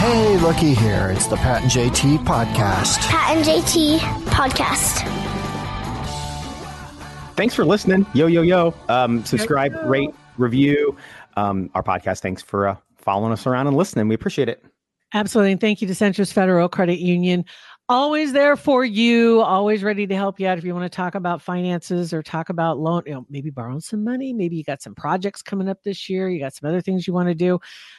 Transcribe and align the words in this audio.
Hey, 0.00 0.36
looky 0.36 0.74
here. 0.74 1.08
It's 1.10 1.26
the 1.26 1.36
Pat 1.36 1.62
and 1.62 1.70
JT 1.70 2.18
podcast. 2.26 2.98
Pat 3.08 3.34
and 3.34 3.42
JT 3.46 3.98
podcast. 4.26 5.06
Thanks 7.34 7.54
for 7.54 7.64
listening. 7.64 8.04
Yo, 8.12 8.26
yo, 8.26 8.42
yo. 8.42 8.74
Um, 8.90 9.24
subscribe, 9.24 9.74
rate, 9.86 10.10
review 10.36 10.98
um, 11.38 11.70
our 11.74 11.82
podcast. 11.82 12.20
Thanks 12.20 12.42
for 12.42 12.68
uh, 12.68 12.76
following 12.98 13.32
us 13.32 13.46
around 13.46 13.68
and 13.68 13.76
listening. 13.76 14.06
We 14.08 14.14
appreciate 14.14 14.50
it. 14.50 14.62
Absolutely. 15.14 15.52
And 15.52 15.60
thank 15.62 15.80
you 15.80 15.88
to 15.88 15.94
Centris 15.94 16.30
Federal 16.30 16.68
Credit 16.68 16.98
Union. 16.98 17.46
Always 17.90 18.32
there 18.32 18.54
for 18.54 18.84
you, 18.84 19.40
always 19.40 19.82
ready 19.82 20.06
to 20.06 20.14
help 20.14 20.38
you 20.38 20.46
out 20.46 20.56
if 20.56 20.62
you 20.62 20.72
want 20.72 20.84
to 20.84 20.96
talk 20.96 21.16
about 21.16 21.42
finances 21.42 22.12
or 22.12 22.22
talk 22.22 22.48
about 22.48 22.78
loan, 22.78 23.02
you 23.04 23.14
know, 23.14 23.26
maybe 23.28 23.50
borrowing 23.50 23.80
some 23.80 24.04
money. 24.04 24.32
Maybe 24.32 24.54
you 24.54 24.62
got 24.62 24.80
some 24.80 24.94
projects 24.94 25.42
coming 25.42 25.68
up 25.68 25.82
this 25.82 26.08
year. 26.08 26.28
You 26.28 26.38
got 26.38 26.54
some 26.54 26.68
other 26.68 26.80
things 26.80 27.08
you 27.08 27.12
want 27.12 27.30
to 27.30 27.34
do. 27.34 27.58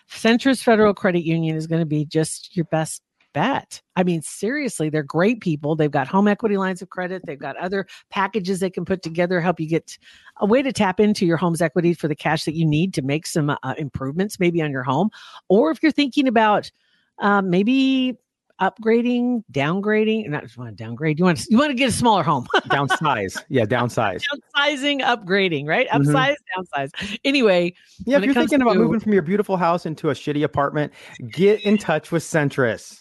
Centris 0.10 0.64
Federal 0.64 0.94
Credit 0.94 1.26
Union 1.26 1.58
is 1.58 1.68
going 1.68 1.82
to 1.82 1.86
be 1.86 2.06
just 2.06 2.56
your 2.56 2.64
best 2.72 3.02
bet. 3.34 3.82
I 3.98 4.04
mean, 4.04 4.22
seriously, 4.22 4.90
they're 4.90 5.04
great 5.04 5.42
people. 5.42 5.76
They've 5.76 5.92
got 5.92 6.08
home 6.08 6.30
equity 6.30 6.56
lines 6.56 6.82
of 6.82 6.90
credit. 6.90 7.24
They've 7.26 7.38
got 7.38 7.58
other 7.58 7.86
packages 8.10 8.62
they 8.62 8.70
can 8.70 8.86
put 8.86 9.02
together, 9.02 9.42
help 9.42 9.60
you 9.60 9.68
get 9.68 9.98
a 10.38 10.46
way 10.46 10.62
to 10.62 10.72
tap 10.72 11.02
into 11.02 11.26
your 11.26 11.36
home's 11.36 11.62
equity 11.62 11.94
for 11.94 12.08
the 12.08 12.16
cash 12.16 12.46
that 12.46 12.56
you 12.56 12.66
need 12.66 12.94
to 12.94 13.02
make 13.02 13.28
some 13.28 13.50
uh, 13.50 13.74
improvements, 13.78 14.40
maybe 14.40 14.62
on 14.62 14.72
your 14.72 14.84
home. 14.84 15.10
Or 15.50 15.70
if 15.70 15.84
you're 15.84 15.92
thinking 15.92 16.30
about 16.30 16.72
um, 17.20 17.50
maybe 17.50 18.18
upgrading, 18.62 19.44
downgrading, 19.52 20.30
not 20.30 20.44
just 20.44 20.58
want 20.58 20.70
to 20.76 20.84
downgrade. 20.84 21.18
You 21.20 21.26
want 21.26 21.40
to, 21.40 21.48
you 21.50 21.58
want 21.58 21.72
to 21.72 21.74
get 21.74 21.90
a 21.90 21.92
smaller 21.92 22.24
home. 22.24 22.46
Downsize. 22.68 23.42
yeah, 23.50 23.66
downsize. 23.66 24.24
Downsizing, 24.56 25.02
upgrading, 25.02 25.68
right? 25.68 25.88
Mhm. 25.90 26.06
Upsize, 26.06 26.36
downsize. 26.58 27.20
Anyway, 27.26 27.74
Yeah, 28.06 28.18
if 28.18 28.26
you're 28.26 28.34
thinking 28.34 28.62
about 28.62 28.74
to- 28.74 28.80
moving 28.80 29.00
from 29.00 29.14
your 29.14 29.24
beautiful 29.24 29.58
house 29.58 29.86
into 29.86 30.10
a 30.10 30.14
shitty 30.14 30.44
apartment, 30.44 30.94
get 31.32 31.62
in 31.66 31.78
touch 31.78 32.12
with 32.12 32.24
Centris. 32.24 33.00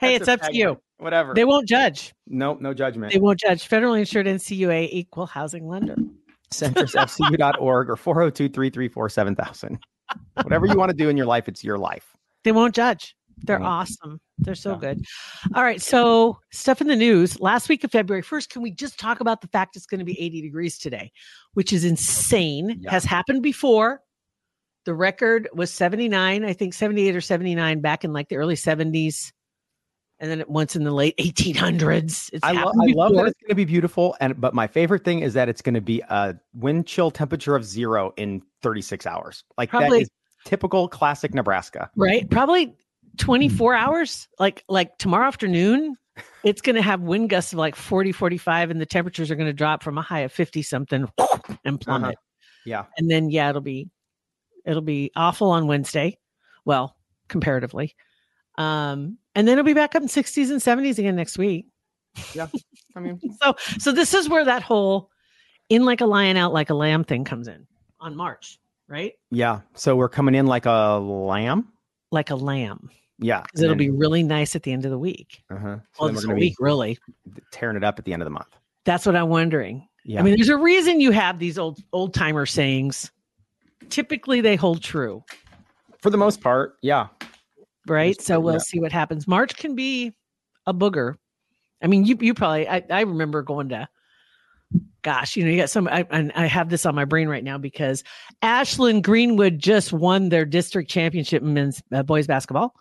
hey, 0.00 0.18
That's 0.18 0.22
it's 0.22 0.28
up 0.28 0.40
to 0.50 0.56
you. 0.56 0.80
Whatever. 0.98 1.32
They 1.34 1.44
won't 1.44 1.66
judge. 1.68 2.12
nope, 2.26 2.60
no 2.60 2.74
judgment. 2.74 3.12
They 3.12 3.18
won't 3.20 3.38
judge. 3.40 3.66
Federally 3.68 4.00
insured 4.00 4.26
NCUA 4.26 4.88
equal 4.90 5.26
housing 5.26 5.66
lender. 5.66 5.96
CentrisFCU.org 6.52 7.88
or 7.88 7.96
402 7.96 8.48
334 8.48 9.08
7000. 9.08 9.78
Whatever 10.42 10.66
you 10.66 10.74
want 10.74 10.90
to 10.90 10.96
do 10.96 11.08
in 11.08 11.16
your 11.16 11.26
life, 11.26 11.46
it's 11.48 11.62
your 11.62 11.78
life. 11.78 12.16
They 12.44 12.52
won't 12.52 12.74
judge. 12.74 13.14
They're 13.42 13.62
awesome. 13.62 14.20
They're 14.38 14.54
so 14.54 14.72
Yeah. 14.72 14.78
good. 14.78 15.04
All 15.54 15.62
right. 15.62 15.80
So, 15.80 16.38
stuff 16.52 16.80
in 16.82 16.88
the 16.88 16.96
news. 16.96 17.40
Last 17.40 17.68
week 17.70 17.84
of 17.84 17.90
February 17.90 18.22
1st, 18.22 18.50
can 18.50 18.60
we 18.62 18.70
just 18.70 18.98
talk 18.98 19.20
about 19.20 19.40
the 19.40 19.48
fact 19.48 19.76
it's 19.76 19.86
going 19.86 19.98
to 20.00 20.04
be 20.04 20.18
80 20.20 20.42
degrees 20.42 20.78
today, 20.78 21.10
which 21.54 21.72
is 21.72 21.84
insane? 21.84 22.80
Yeah. 22.82 22.90
Has 22.90 23.04
happened 23.04 23.42
before. 23.42 24.02
The 24.86 24.94
record 24.94 25.48
was 25.54 25.70
79, 25.70 26.44
I 26.44 26.52
think 26.54 26.72
78 26.74 27.14
or 27.14 27.20
79 27.20 27.80
back 27.80 28.04
in 28.04 28.12
like 28.12 28.28
the 28.28 28.36
early 28.36 28.56
70s. 28.56 29.32
And 30.18 30.30
then 30.30 30.40
it 30.40 30.50
once 30.50 30.76
in 30.76 30.84
the 30.84 30.90
late 30.92 31.16
1800s. 31.18 32.30
It's 32.34 32.44
I, 32.44 32.52
lo- 32.52 32.72
I 32.78 32.92
love 32.92 33.12
that 33.14 33.26
it's 33.26 33.40
going 33.40 33.48
to 33.48 33.54
be 33.54 33.64
beautiful, 33.64 34.16
and 34.20 34.38
but 34.38 34.52
my 34.52 34.66
favorite 34.66 35.02
thing 35.02 35.20
is 35.20 35.32
that 35.32 35.48
it's 35.48 35.62
going 35.62 35.74
to 35.76 35.80
be 35.80 36.00
a 36.10 36.34
wind 36.54 36.86
chill 36.86 37.10
temperature 37.10 37.56
of 37.56 37.64
zero 37.64 38.12
in 38.18 38.42
36 38.62 39.06
hours. 39.06 39.44
Like 39.56 39.70
Probably- 39.70 40.00
that 40.00 40.02
is 40.02 40.10
typical 40.44 40.88
classic 40.88 41.34
Nebraska. 41.34 41.90
right? 41.96 42.28
Probably 42.30 42.74
24 43.18 43.74
hours 43.74 44.28
like 44.38 44.64
like 44.68 44.96
tomorrow 44.98 45.26
afternoon 45.26 45.96
it's 46.44 46.60
going 46.62 46.76
to 46.76 46.82
have 46.82 47.00
wind 47.00 47.28
gusts 47.30 47.52
of 47.52 47.58
like 47.58 47.74
40 47.74 48.12
45 48.12 48.70
and 48.70 48.80
the 48.80 48.86
temperatures 48.86 49.30
are 49.30 49.34
going 49.34 49.48
to 49.48 49.52
drop 49.52 49.82
from 49.82 49.98
a 49.98 50.02
high 50.02 50.20
of 50.20 50.32
50 50.32 50.62
something 50.62 51.08
and 51.64 51.80
plummet. 51.80 52.16
Yeah, 52.66 52.84
and 52.98 53.10
then 53.10 53.30
yeah 53.30 53.48
it'll 53.50 53.62
be 53.62 53.88
it'll 54.64 54.82
be 54.82 55.10
awful 55.16 55.50
on 55.50 55.66
wednesday. 55.66 56.18
Well 56.64 56.96
comparatively. 57.28 57.94
Um 58.58 59.18
and 59.34 59.46
then 59.46 59.52
it'll 59.58 59.64
be 59.64 59.74
back 59.74 59.94
up 59.94 60.02
in 60.02 60.08
60s 60.08 60.50
and 60.50 60.60
70s 60.60 60.98
again 60.98 61.16
next 61.16 61.38
week. 61.38 61.66
Yeah. 62.34 62.48
I 62.96 63.00
mean, 63.00 63.18
so 63.42 63.54
so 63.78 63.92
this 63.92 64.14
is 64.14 64.28
where 64.28 64.44
that 64.44 64.62
whole 64.62 65.10
in 65.68 65.84
like 65.84 66.00
a 66.00 66.06
lion 66.06 66.36
out 66.36 66.52
like 66.52 66.70
a 66.70 66.74
lamb 66.74 67.04
thing 67.04 67.24
comes 67.24 67.48
in 67.48 67.66
on 68.00 68.16
march 68.16 68.59
right 68.90 69.14
yeah. 69.30 69.60
So 69.74 69.96
we're 69.96 70.10
coming 70.10 70.34
in 70.34 70.46
like 70.46 70.66
a 70.66 70.98
lamb. 70.98 71.72
like 72.10 72.28
a 72.30 72.34
lamb 72.34 72.90
Yeah, 73.18 73.42
because 73.42 73.62
it'll 73.62 73.76
be 73.76 73.90
really 73.90 74.22
nice 74.22 74.54
at 74.54 74.64
the 74.64 74.72
end 74.72 74.84
of 74.84 74.90
the 74.90 74.98
week 74.98 75.42
Uh 75.50 75.56
huh. 75.56 75.76
So 75.94 76.04
well 76.04 76.12
this 76.12 76.16
we're 76.16 76.20
whole 76.20 76.28
going 76.32 76.40
week 76.40 76.56
really 76.60 76.98
tearing 77.52 77.76
it 77.76 77.84
up 77.84 77.98
at 77.98 78.04
the 78.04 78.12
end 78.12 78.20
of 78.20 78.26
the 78.26 78.30
month. 78.30 78.48
That's 78.84 79.06
what 79.06 79.16
I'm 79.16 79.28
wondering. 79.28 79.86
Yeah. 80.04 80.20
I 80.20 80.22
mean, 80.22 80.34
there's 80.36 80.48
a 80.48 80.56
reason 80.56 81.00
you 81.00 81.12
have 81.12 81.38
these 81.38 81.58
old 81.58 81.78
old 81.92 82.14
timer 82.14 82.46
sayings. 82.46 83.10
Typically, 83.90 84.40
they 84.40 84.56
hold 84.56 84.82
true, 84.82 85.22
for 86.00 86.10
the 86.10 86.16
most 86.16 86.40
part, 86.40 86.76
yeah. 86.82 87.08
right? 87.86 88.20
So 88.20 88.40
we'll 88.40 88.60
see 88.60 88.80
what 88.80 88.92
happens. 88.92 89.26
March 89.28 89.56
can 89.56 89.74
be 89.74 90.12
a 90.66 90.72
booger. 90.72 91.16
I 91.82 91.86
mean, 91.86 92.04
you 92.04 92.16
you 92.20 92.34
probably 92.34 92.68
I, 92.68 92.82
I 92.90 93.00
remember 93.02 93.42
going 93.42 93.68
to. 93.70 93.88
Gosh, 95.02 95.34
you 95.34 95.44
know, 95.44 95.50
you 95.50 95.56
got 95.56 95.70
some. 95.70 95.88
I, 95.88 96.06
and 96.10 96.30
I 96.34 96.46
have 96.46 96.68
this 96.68 96.84
on 96.84 96.94
my 96.94 97.04
brain 97.06 97.28
right 97.28 97.42
now 97.42 97.56
because 97.56 98.04
Ashland 98.42 99.02
Greenwood 99.02 99.58
just 99.58 99.92
won 99.92 100.28
their 100.28 100.44
district 100.44 100.90
championship 100.90 101.42
in 101.42 101.54
men's 101.54 101.82
uh, 101.92 102.02
boys 102.02 102.26
basketball, 102.26 102.74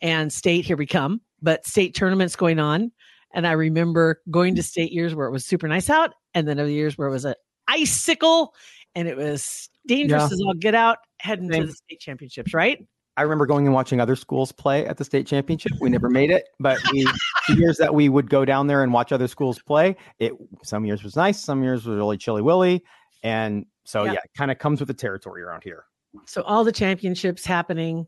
and 0.00 0.32
state 0.32 0.64
here 0.64 0.76
we 0.76 0.86
come. 0.86 1.20
But 1.42 1.66
state 1.66 1.94
tournaments 1.94 2.36
going 2.36 2.60
on, 2.60 2.92
and 3.34 3.46
I 3.46 3.52
remember 3.52 4.22
going 4.30 4.54
to 4.54 4.62
state 4.62 4.92
years 4.92 5.14
where 5.14 5.26
it 5.26 5.32
was 5.32 5.44
super 5.44 5.66
nice 5.66 5.90
out, 5.90 6.14
and 6.32 6.46
then 6.46 6.60
other 6.60 6.70
years 6.70 6.96
where 6.96 7.08
it 7.08 7.12
was 7.12 7.24
an 7.24 7.34
icicle, 7.66 8.54
and 8.94 9.08
it 9.08 9.16
was 9.16 9.68
dangerous 9.86 10.22
Yeah. 10.22 10.26
as 10.32 10.40
all 10.46 10.54
get 10.54 10.74
out 10.76 10.98
heading 11.18 11.50
to 11.50 11.66
the 11.66 11.72
state 11.72 12.00
championships, 12.00 12.54
right? 12.54 12.86
I 13.16 13.22
remember 13.22 13.46
going 13.46 13.66
and 13.66 13.74
watching 13.74 14.00
other 14.00 14.16
schools 14.16 14.50
play 14.50 14.86
at 14.86 14.96
the 14.96 15.04
state 15.04 15.26
championship. 15.26 15.72
We 15.80 15.88
never 15.90 16.10
made 16.10 16.30
it, 16.30 16.48
but 16.58 16.78
we, 16.92 17.04
the 17.48 17.54
years 17.54 17.76
that 17.78 17.94
we 17.94 18.08
would 18.08 18.28
go 18.28 18.44
down 18.44 18.66
there 18.66 18.82
and 18.82 18.92
watch 18.92 19.12
other 19.12 19.28
schools 19.28 19.60
play, 19.60 19.96
it 20.18 20.32
some 20.62 20.84
years 20.84 21.04
was 21.04 21.14
nice, 21.16 21.40
some 21.40 21.62
years 21.62 21.86
was 21.86 21.96
really 21.96 22.16
chilly 22.18 22.42
willy, 22.42 22.82
and 23.22 23.66
so 23.84 24.04
Yeah. 24.04 24.12
yeah, 24.12 24.18
it 24.24 24.30
kind 24.36 24.50
of 24.50 24.58
comes 24.58 24.80
with 24.80 24.88
the 24.88 24.94
territory 24.94 25.42
around 25.42 25.62
here. 25.62 25.84
So 26.26 26.42
all 26.42 26.64
the 26.64 26.72
championships 26.72 27.44
happening, 27.44 28.06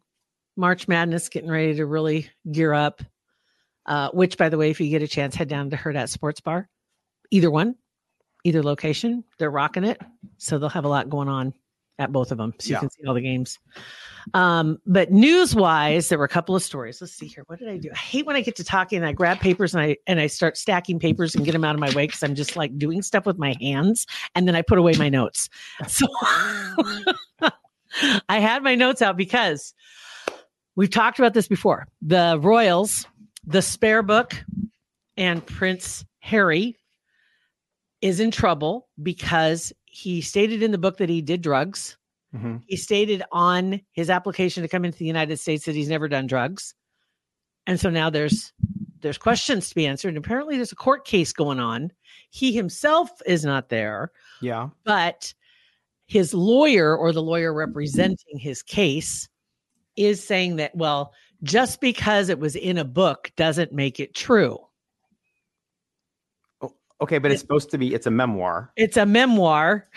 March 0.56 0.88
Madness 0.88 1.28
getting 1.28 1.50
ready 1.50 1.74
to 1.74 1.86
really 1.86 2.28
gear 2.50 2.72
up. 2.72 3.02
Uh, 3.86 4.10
which, 4.10 4.36
by 4.36 4.48
the 4.48 4.58
way, 4.58 4.68
if 4.70 4.80
you 4.80 4.90
get 4.90 5.00
a 5.02 5.06
chance, 5.06 5.36
head 5.36 5.48
down 5.48 5.70
to 5.70 5.96
at 5.96 6.10
Sports 6.10 6.40
Bar. 6.40 6.68
Either 7.30 7.52
one, 7.52 7.76
either 8.42 8.60
location, 8.60 9.22
they're 9.38 9.50
rocking 9.50 9.84
it. 9.84 10.00
So 10.38 10.58
they'll 10.58 10.68
have 10.68 10.84
a 10.84 10.88
lot 10.88 11.08
going 11.08 11.28
on 11.28 11.54
at 11.98 12.12
both 12.12 12.30
of 12.32 12.38
them, 12.38 12.52
so 12.58 12.68
Yeah. 12.70 12.76
you 12.76 12.80
can 12.80 12.90
see 12.90 13.04
all 13.06 13.14
the 13.14 13.20
games. 13.20 13.58
Um, 14.34 14.78
but 14.86 15.12
news 15.12 15.54
wise, 15.54 16.08
there 16.08 16.18
were 16.18 16.24
a 16.24 16.28
couple 16.28 16.54
of 16.56 16.62
stories. 16.62 17.00
Let's 17.00 17.12
see 17.12 17.26
here. 17.26 17.44
What 17.46 17.58
did 17.60 17.68
I 17.68 17.78
do? 17.78 17.90
I 17.92 17.96
hate 17.96 18.26
when 18.26 18.34
I 18.36 18.40
get 18.40 18.56
to 18.56 18.64
talking 18.64 18.96
and 18.98 19.06
I 19.06 19.12
grab 19.12 19.38
papers 19.38 19.72
and 19.74 19.82
I 19.82 19.96
and 20.08 20.18
I 20.20 20.26
start 20.26 20.56
stacking 20.56 20.98
papers 20.98 21.34
and 21.36 21.44
get 21.44 21.52
them 21.52 21.64
out 21.64 21.74
of 21.76 21.80
my 21.80 21.90
way 21.94 22.06
because 22.06 22.22
I'm 22.24 22.34
just 22.34 22.56
like 22.56 22.76
doing 22.76 23.02
stuff 23.02 23.24
with 23.24 23.38
my 23.38 23.54
hands 23.60 24.04
and 24.34 24.48
then 24.48 24.56
I 24.56 24.62
put 24.62 24.78
away 24.78 24.94
my 24.98 25.08
notes. 25.08 25.48
So 25.86 26.06
I 28.28 28.40
had 28.40 28.62
my 28.62 28.74
notes 28.74 29.00
out 29.00 29.16
because 29.16 29.72
we've 30.74 30.90
talked 30.90 31.18
about 31.18 31.32
this 31.34 31.48
before. 31.48 31.86
The 32.02 32.38
Royals, 32.42 33.06
the 33.46 33.62
spare 33.62 34.02
book, 34.02 34.34
and 35.16 35.44
Prince 35.46 36.04
Harry 36.20 36.76
is 38.02 38.20
in 38.20 38.30
trouble 38.30 38.88
because 39.02 39.72
he 39.96 40.20
stated 40.20 40.62
in 40.62 40.72
the 40.72 40.78
book 40.78 40.98
that 40.98 41.08
he 41.08 41.22
did 41.22 41.40
drugs. 41.40 41.96
Mhm. 42.34 42.62
He 42.66 42.76
stated 42.76 43.22
on 43.32 43.80
his 43.92 44.10
application 44.10 44.62
to 44.62 44.68
come 44.68 44.84
into 44.84 44.98
the 44.98 45.06
United 45.06 45.38
States 45.38 45.64
that 45.64 45.74
he's 45.74 45.88
never 45.88 46.06
done 46.06 46.26
drugs. 46.26 46.74
And 47.66 47.80
so 47.80 47.88
now 47.88 48.10
there's 48.10 48.52
there's 49.00 49.16
questions 49.16 49.68
to 49.68 49.74
be 49.74 49.86
answered. 49.86 50.08
And 50.08 50.18
apparently 50.18 50.56
there's 50.56 50.72
a 50.72 50.76
court 50.76 51.06
case 51.06 51.32
going 51.32 51.60
on. 51.60 51.92
He 52.30 52.52
himself 52.52 53.10
is 53.24 53.44
not 53.44 53.70
there 53.70 54.12
Yeah, 54.42 54.68
but 54.84 55.32
his 56.06 56.34
lawyer 56.34 56.94
or 56.94 57.12
the 57.12 57.22
lawyer 57.22 57.54
representing 57.54 58.38
his 58.38 58.62
case 58.62 59.28
is 59.96 60.22
saying 60.22 60.56
that 60.56 60.74
well 60.74 61.14
just 61.42 61.80
because 61.80 62.28
it 62.28 62.38
was 62.38 62.54
in 62.54 62.76
a 62.76 62.84
book 62.84 63.32
doesn't 63.36 63.72
make 63.72 63.98
it 63.98 64.14
true 64.14 64.58
Okay, 67.00 67.18
but 67.18 67.30
it's 67.30 67.40
supposed 67.40 67.70
to 67.70 67.78
be 67.78 67.94
it's 67.94 68.06
a 68.06 68.10
memoir. 68.10 68.72
It's 68.76 68.96
a 68.96 69.04
memoir. 69.04 69.88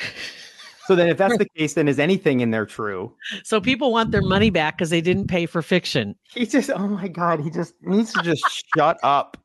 So 0.86 0.96
then 0.96 1.08
if 1.08 1.18
that's 1.18 1.38
the 1.38 1.48
case, 1.56 1.76
then 1.76 1.88
is 1.88 2.00
anything 2.00 2.42
in 2.42 2.52
there 2.52 2.66
true? 2.66 3.14
So 3.44 3.62
people 3.62 3.92
want 3.92 4.12
their 4.12 4.22
money 4.22 4.50
back 4.50 4.78
because 4.78 4.90
they 4.90 5.02
didn't 5.02 5.28
pay 5.28 5.46
for 5.46 5.62
fiction. 5.62 6.16
He 6.24 6.46
just 6.46 6.70
oh 6.72 6.88
my 6.88 7.08
god, 7.08 7.40
he 7.40 7.50
just 7.50 7.76
needs 7.82 8.12
to 8.14 8.22
just 8.24 8.44
shut 8.76 8.98
up. 9.04 9.38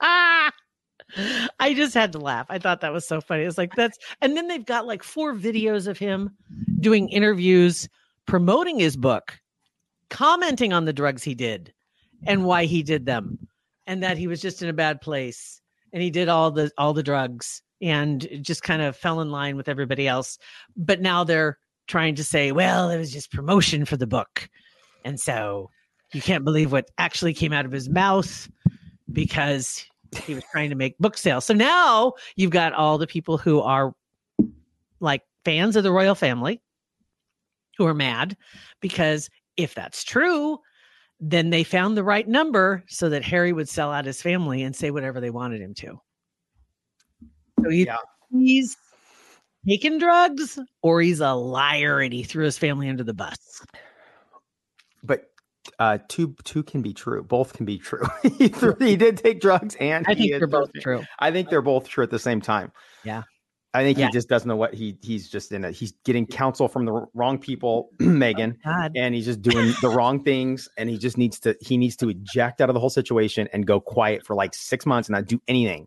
I 1.60 1.72
just 1.74 1.94
had 1.94 2.12
to 2.12 2.18
laugh. 2.18 2.46
I 2.50 2.58
thought 2.58 2.80
that 2.80 2.92
was 2.92 3.06
so 3.06 3.20
funny. 3.20 3.44
It's 3.44 3.58
like 3.58 3.74
that's 3.76 3.98
and 4.20 4.36
then 4.36 4.48
they've 4.48 4.64
got 4.64 4.86
like 4.86 5.02
four 5.02 5.34
videos 5.34 5.86
of 5.86 5.98
him 5.98 6.30
doing 6.80 7.08
interviews 7.10 7.88
promoting 8.26 8.78
his 8.78 8.96
book, 8.96 9.38
commenting 10.10 10.72
on 10.72 10.84
the 10.84 10.92
drugs 10.92 11.22
he 11.22 11.34
did 11.34 11.72
and 12.26 12.44
why 12.44 12.64
he 12.64 12.82
did 12.82 13.06
them 13.06 13.38
and 13.86 14.02
that 14.02 14.18
he 14.18 14.26
was 14.26 14.40
just 14.40 14.62
in 14.62 14.68
a 14.68 14.72
bad 14.72 15.00
place 15.00 15.60
and 15.96 16.02
he 16.02 16.10
did 16.10 16.28
all 16.28 16.50
the 16.50 16.70
all 16.76 16.92
the 16.92 17.02
drugs 17.02 17.62
and 17.80 18.28
just 18.42 18.62
kind 18.62 18.82
of 18.82 18.94
fell 18.94 19.22
in 19.22 19.30
line 19.30 19.56
with 19.56 19.66
everybody 19.66 20.06
else. 20.06 20.36
But 20.76 21.00
now 21.00 21.24
they're 21.24 21.56
trying 21.86 22.14
to 22.16 22.24
say, 22.24 22.52
well, 22.52 22.90
it 22.90 22.98
was 22.98 23.10
just 23.10 23.32
promotion 23.32 23.86
for 23.86 23.96
the 23.96 24.06
book. 24.06 24.50
And 25.06 25.18
so 25.18 25.70
you 26.12 26.20
can't 26.20 26.44
believe 26.44 26.70
what 26.70 26.90
actually 26.98 27.32
came 27.32 27.54
out 27.54 27.64
of 27.64 27.72
his 27.72 27.88
mouth 27.88 28.46
because 29.10 29.86
he 30.24 30.34
was 30.34 30.44
trying 30.52 30.68
to 30.68 30.76
make 30.76 30.98
book 30.98 31.16
sales. 31.16 31.46
So 31.46 31.54
now 31.54 32.12
you've 32.36 32.50
got 32.50 32.74
all 32.74 32.98
the 32.98 33.06
people 33.06 33.38
who 33.38 33.62
are 33.62 33.94
like 35.00 35.22
fans 35.46 35.76
of 35.76 35.82
the 35.82 35.92
royal 35.92 36.14
family 36.14 36.60
who 37.78 37.86
are 37.86 37.94
mad 37.94 38.36
because 38.82 39.30
if 39.56 39.74
that's 39.74 40.04
true, 40.04 40.58
then 41.20 41.50
they 41.50 41.64
found 41.64 41.96
the 41.96 42.04
right 42.04 42.28
number 42.28 42.82
so 42.88 43.08
that 43.08 43.24
Harry 43.24 43.52
would 43.52 43.68
sell 43.68 43.90
out 43.92 44.04
his 44.04 44.20
family 44.20 44.62
and 44.62 44.74
say 44.76 44.90
whatever 44.90 45.20
they 45.20 45.30
wanted 45.30 45.60
him 45.60 45.74
to. 45.74 45.98
So 47.62 47.70
either 47.70 47.90
Yeah. 47.92 47.96
he's 48.30 48.76
taking 49.66 49.98
drugs 49.98 50.58
or 50.82 51.00
he's 51.00 51.20
a 51.20 51.32
liar 51.32 52.00
and 52.00 52.12
he 52.12 52.22
threw 52.22 52.44
his 52.44 52.58
family 52.58 52.88
under 52.88 53.02
the 53.04 53.14
bus. 53.14 53.36
But 55.02 55.30
uh 55.78 55.98
two 56.08 56.36
two 56.44 56.62
can 56.62 56.82
be 56.82 56.92
true. 56.92 57.22
Both 57.22 57.54
can 57.54 57.64
be 57.66 57.78
true. 57.78 58.04
he, 58.38 58.48
threw- 58.48 58.76
he 58.78 58.96
did 58.96 59.16
take 59.16 59.40
drugs 59.40 59.74
and 59.80 60.06
I 60.06 60.14
he 60.14 60.28
think 60.28 60.38
they're 60.38 60.46
both 60.46 60.70
true. 60.80 61.02
I 61.18 61.30
think 61.30 61.48
they're 61.48 61.62
both 61.62 61.88
true 61.88 62.04
at 62.04 62.10
the 62.10 62.18
same 62.18 62.40
time. 62.40 62.72
Yeah. 63.04 63.22
I 63.76 63.82
think 63.84 63.98
Yeah. 63.98 64.06
he 64.06 64.12
just 64.12 64.28
doesn't 64.28 64.48
know 64.48 64.56
what 64.56 64.74
he 64.74 64.96
he's 65.02 65.28
just 65.28 65.52
in 65.52 65.64
it. 65.64 65.74
He's 65.74 65.92
getting 66.04 66.26
counsel 66.26 66.68
from 66.68 66.84
the 66.86 67.06
wrong 67.14 67.38
people, 67.38 67.90
Meghan, 67.98 68.56
God. 68.64 68.92
and 68.96 69.14
he's 69.14 69.26
just 69.26 69.42
doing 69.42 69.72
the 69.82 69.88
wrong 69.88 70.22
things. 70.24 70.68
And 70.76 70.88
he 70.88 70.98
just 70.98 71.18
needs 71.18 71.38
to 71.40 71.56
he 71.60 71.76
needs 71.76 71.96
to 71.96 72.08
eject 72.08 72.60
out 72.60 72.70
of 72.70 72.74
the 72.74 72.80
whole 72.80 72.90
situation 72.90 73.48
and 73.52 73.66
go 73.66 73.80
quiet 73.80 74.24
for 74.24 74.34
like 74.34 74.54
six 74.54 74.86
months 74.86 75.08
and 75.08 75.14
not 75.14 75.26
do 75.26 75.40
anything 75.48 75.86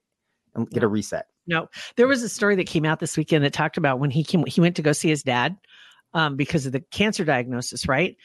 and 0.56 0.69
get 0.69 0.83
a 0.83 0.88
reset. 0.88 1.25
No, 1.47 1.68
there 1.95 2.07
was 2.07 2.21
a 2.21 2.30
story 2.30 2.56
that 2.57 2.68
came 2.68 2.86
out 2.86 3.00
this 3.00 3.18
weekend 3.18 3.44
that 3.44 3.53
talked 3.53 3.77
about 3.77 4.00
when 4.00 4.12
he 4.12 4.24
came, 4.24 4.45
he 4.45 4.62
went 4.62 4.75
to 4.75 4.83
go 4.83 4.91
see 4.91 5.09
his 5.09 5.24
dad 5.24 5.57
um, 6.13 6.36
because 6.36 6.68
of 6.68 6.71
the 6.74 6.81
cancer 6.91 7.25
diagnosis, 7.25 7.88
right? 7.88 8.15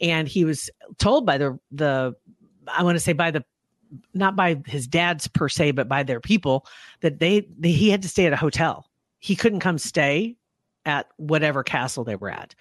And 0.00 0.26
he 0.26 0.46
was 0.46 0.70
told 0.98 1.26
by 1.26 1.36
the 1.36 1.58
the 1.72 2.14
I 2.68 2.82
want 2.82 2.96
to 2.96 3.00
say 3.00 3.12
by 3.12 3.30
the 3.30 3.44
not 4.14 4.36
by 4.36 4.62
his 4.66 4.86
dad's 4.86 5.26
per 5.28 5.48
se, 5.48 5.72
but 5.72 5.88
by 5.88 6.02
their 6.04 6.20
people 6.20 6.64
that 7.00 7.18
they, 7.18 7.46
they 7.58 7.72
he 7.72 7.90
had 7.90 8.02
to 8.02 8.08
stay 8.08 8.24
at 8.26 8.32
a 8.32 8.36
hotel. 8.36 8.86
He 9.20 9.36
couldn't 9.36 9.60
come 9.60 9.78
stay 9.78 10.36
at 10.84 11.06
whatever 11.16 11.62
castle 11.62 12.04
they 12.04 12.16
were 12.16 12.30
at, 12.30 12.54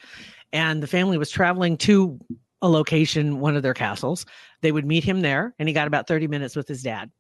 and 0.54 0.84
the 0.84 0.88
family 0.88 1.18
was 1.18 1.32
traveling 1.32 1.78
to 1.78 2.20
a 2.62 2.70
location, 2.70 3.40
one 3.40 3.56
of 3.56 3.64
their 3.64 3.74
castles. 3.74 4.26
They 4.62 4.72
would 4.72 4.86
meet 4.86 5.04
him 5.04 5.22
there, 5.22 5.56
and 5.58 5.68
he 5.68 5.74
got 5.74 5.88
about 5.88 6.08
thirty 6.08 6.28
minutes 6.28 6.56
with 6.56 6.68
his 6.68 6.84
dad. 6.84 7.12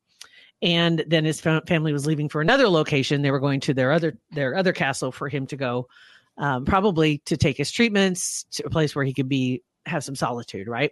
And 0.61 1.05
then 1.07 1.23
his 1.23 1.39
fa- 1.39 1.63
family 1.67 1.93
was 1.93 2.05
leaving 2.05 2.27
for 2.27 2.41
another 2.41 2.67
location. 2.67 3.21
They 3.21 3.31
were 3.31 3.39
going 3.39 3.61
to 3.61 3.73
their 3.73 3.91
other 3.91 4.17
their 4.31 4.55
other 4.55 4.73
castle 4.73 5.11
for 5.11 5.29
him 5.29 5.47
to 5.47 5.55
go 5.55 5.87
um, 6.37 6.65
probably 6.65 7.19
to 7.25 7.37
take 7.37 7.57
his 7.57 7.71
treatments 7.71 8.45
to 8.51 8.65
a 8.65 8.69
place 8.69 8.95
where 8.95 9.05
he 9.05 9.13
could 9.13 9.29
be 9.29 9.63
have 9.85 10.03
some 10.03 10.15
solitude 10.15 10.67
right 10.67 10.91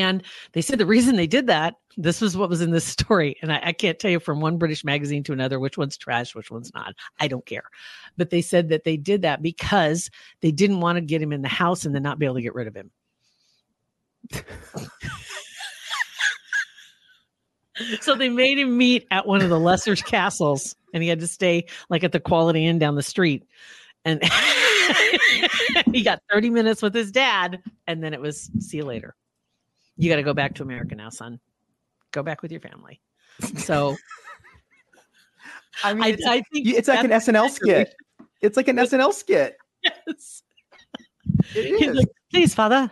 and 0.00 0.22
they 0.52 0.62
said 0.62 0.78
the 0.78 0.86
reason 0.86 1.16
they 1.16 1.26
did 1.26 1.46
that 1.46 1.74
this 1.96 2.20
was 2.20 2.36
what 2.36 2.48
was 2.48 2.60
in 2.60 2.70
this 2.70 2.84
story. 2.98 3.36
And 3.42 3.52
I, 3.52 3.60
I 3.64 3.72
can't 3.72 3.98
tell 3.98 4.10
you 4.10 4.20
from 4.20 4.40
one 4.40 4.58
british 4.58 4.84
magazine 4.84 5.22
to 5.24 5.32
another 5.32 5.58
which 5.58 5.78
one's 5.78 5.96
trash 5.96 6.34
which 6.34 6.50
one's 6.50 6.72
not. 6.74 6.94
I 7.20 7.28
don't 7.28 7.46
care. 7.46 7.64
But 8.16 8.30
they 8.30 8.42
said 8.42 8.68
that 8.70 8.84
they 8.84 8.96
did 8.96 9.22
that 9.22 9.42
because 9.42 10.10
they 10.40 10.52
didn't 10.52 10.80
want 10.80 10.96
to 10.96 11.02
get 11.02 11.22
him 11.22 11.32
in 11.32 11.42
the 11.42 11.48
house 11.48 11.84
and 11.84 11.94
then 11.94 12.02
not 12.02 12.18
be 12.18 12.26
able 12.26 12.36
to 12.36 12.42
get 12.42 12.54
rid 12.54 12.66
of 12.66 12.76
him. 12.76 12.90
So 18.00 18.14
they 18.14 18.28
made 18.28 18.58
him 18.58 18.76
meet 18.76 19.06
at 19.10 19.26
one 19.26 19.40
of 19.40 19.48
the 19.48 19.58
lesser 19.58 19.96
castles 19.96 20.76
and 20.92 21.02
he 21.02 21.08
had 21.08 21.20
to 21.20 21.26
stay 21.26 21.66
like 21.88 22.04
at 22.04 22.12
the 22.12 22.20
quality 22.20 22.66
inn 22.66 22.78
down 22.78 22.94
the 22.94 23.02
street. 23.02 23.44
And 24.04 24.22
he 25.92 26.02
got 26.02 26.22
30 26.30 26.50
minutes 26.50 26.82
with 26.82 26.94
his 26.94 27.10
dad 27.10 27.62
and 27.86 28.02
then 28.02 28.12
it 28.12 28.20
was 28.20 28.50
see 28.58 28.78
you 28.78 28.84
later 28.84 29.14
you 29.96 30.08
got 30.08 30.16
to 30.16 30.22
go 30.22 30.34
back 30.34 30.54
to 30.54 30.62
america 30.62 30.94
now 30.94 31.08
son 31.08 31.38
go 32.10 32.22
back 32.22 32.42
with 32.42 32.50
your 32.50 32.60
family 32.60 33.00
so 33.56 33.96
I 35.84 35.94
mean, 35.94 36.02
I, 36.02 36.08
it's, 36.08 36.26
I 36.26 36.42
think 36.52 36.68
it's 36.68 36.88
like 36.88 37.04
an 37.04 37.10
SNL 37.10 37.50
skit. 37.50 37.94
It's 38.40 38.56
like 38.56 38.68
an 38.68 38.76
SNL 38.76 39.12
skit. 39.12 39.56
Yes. 39.82 40.42
It 41.54 41.78
He's 41.78 41.94
like, 41.94 42.08
please 42.30 42.54
father 42.54 42.90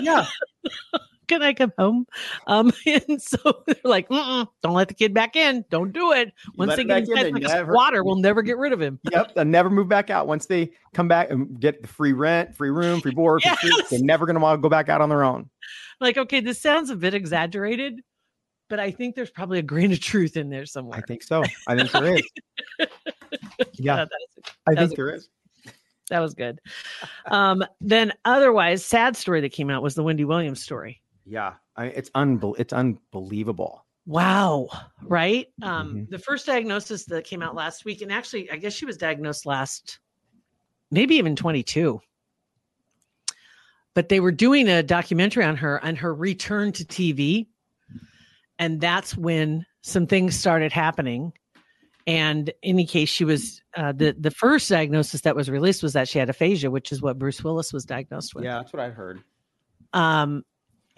yeah. 0.00 0.26
can 1.32 1.42
i 1.42 1.52
come 1.52 1.72
home 1.78 2.06
um 2.46 2.72
and 2.86 3.20
so 3.22 3.38
they're 3.66 3.76
like 3.84 4.08
Mm-mm, 4.08 4.46
don't 4.62 4.74
let 4.74 4.88
the 4.88 4.94
kid 4.94 5.14
back 5.14 5.34
in 5.36 5.64
don't 5.70 5.92
do 5.92 6.12
it 6.12 6.32
once 6.56 6.76
they 6.76 6.84
get 6.84 6.98
in, 6.98 7.08
inside 7.08 7.24
they 7.24 7.32
like 7.32 7.42
never- 7.42 7.72
squatter 7.72 8.04
we'll 8.04 8.16
never 8.16 8.42
get 8.42 8.58
rid 8.58 8.72
of 8.72 8.80
him 8.80 8.98
Yep. 9.10 9.34
They'll 9.34 9.44
never 9.44 9.70
move 9.70 9.88
back 9.88 10.10
out 10.10 10.26
once 10.26 10.46
they 10.46 10.70
come 10.94 11.08
back 11.08 11.30
and 11.30 11.58
get 11.60 11.80
the 11.82 11.88
free 11.88 12.12
rent, 12.12 12.54
free 12.54 12.70
room, 12.70 13.00
free 13.00 13.12
board. 13.12 13.42
free. 13.42 13.82
They're 13.90 14.00
never 14.00 14.26
going 14.26 14.34
to 14.36 14.40
want 14.40 14.58
to 14.58 14.62
go 14.62 14.68
back 14.68 14.88
out 14.88 15.00
on 15.00 15.08
their 15.08 15.22
own. 15.24 15.48
like 16.00 16.18
okay 16.18 16.40
this 16.40 16.60
sounds 16.60 16.90
a 16.90 16.96
bit 16.96 17.14
exaggerated 17.14 18.00
but 18.68 18.78
i 18.80 18.90
think 18.90 19.14
there's 19.14 19.30
probably 19.30 19.58
a 19.58 19.62
grain 19.62 19.92
of 19.92 20.00
truth 20.00 20.36
in 20.36 20.48
there 20.50 20.64
somewhere. 20.66 20.98
I 20.98 21.02
think 21.02 21.22
so. 21.22 21.42
I 21.66 21.76
think 21.76 21.90
there 21.92 22.14
is. 22.16 22.22
Yeah, 23.74 24.04
is- 24.04 24.08
I 24.68 24.74
think 24.74 24.96
there 24.96 25.14
is. 25.14 25.28
that 26.10 26.20
was 26.20 26.34
good 26.34 26.58
um 27.30 27.64
then 27.80 28.12
otherwise 28.24 28.84
sad 28.84 29.16
story 29.16 29.40
that 29.40 29.52
came 29.52 29.70
out 29.70 29.82
was 29.82 29.94
the 29.94 30.02
wendy 30.02 30.24
williams 30.24 30.60
story 30.62 31.01
Yeah, 31.24 31.54
I, 31.76 31.86
it's 31.86 32.10
unbel- 32.10 32.56
It's 32.58 32.72
unbelievable. 32.72 33.86
wow 34.06 34.68
right 35.04 35.46
um 35.62 35.94
Mhm. 35.94 36.10
the 36.10 36.18
first 36.18 36.44
diagnosis 36.46 37.04
that 37.04 37.22
came 37.24 37.40
out 37.40 37.54
last 37.54 37.84
week 37.84 38.02
and 38.02 38.10
actually 38.12 38.50
i 38.50 38.56
guess 38.56 38.72
she 38.72 38.84
was 38.84 38.96
diagnosed 38.96 39.46
last 39.46 40.00
maybe 40.90 41.14
even 41.14 41.36
22 41.36 42.00
but 43.94 44.08
they 44.08 44.18
were 44.18 44.32
doing 44.32 44.68
a 44.68 44.82
documentary 44.82 45.44
on 45.44 45.54
her 45.56 45.82
on 45.84 45.94
her 45.96 46.12
return 46.12 46.72
to 46.72 46.84
tv 46.84 47.46
and 48.58 48.80
that's 48.80 49.16
when 49.16 49.64
some 49.82 50.06
things 50.08 50.34
started 50.36 50.72
happening 50.72 51.32
and 52.06 52.48
in 52.48 52.54
any 52.74 52.86
case 52.86 53.08
she 53.08 53.24
was 53.24 53.62
uh, 53.76 53.92
the 53.92 54.16
the 54.18 54.32
first 54.32 54.68
diagnosis 54.68 55.20
that 55.20 55.36
was 55.36 55.48
released 55.48 55.80
was 55.82 55.92
that 55.92 56.08
she 56.08 56.18
had 56.18 56.28
aphasia 56.28 56.70
which 56.72 56.90
is 56.90 57.00
what 57.00 57.18
bruce 57.20 57.44
willis 57.44 57.72
was 57.72 57.84
diagnosed 57.84 58.34
with 58.34 58.42
Yeah, 58.44 58.56
that's 58.56 58.72
what 58.72 58.82
I 58.82 58.90
heard. 58.90 59.20
um 59.92 60.42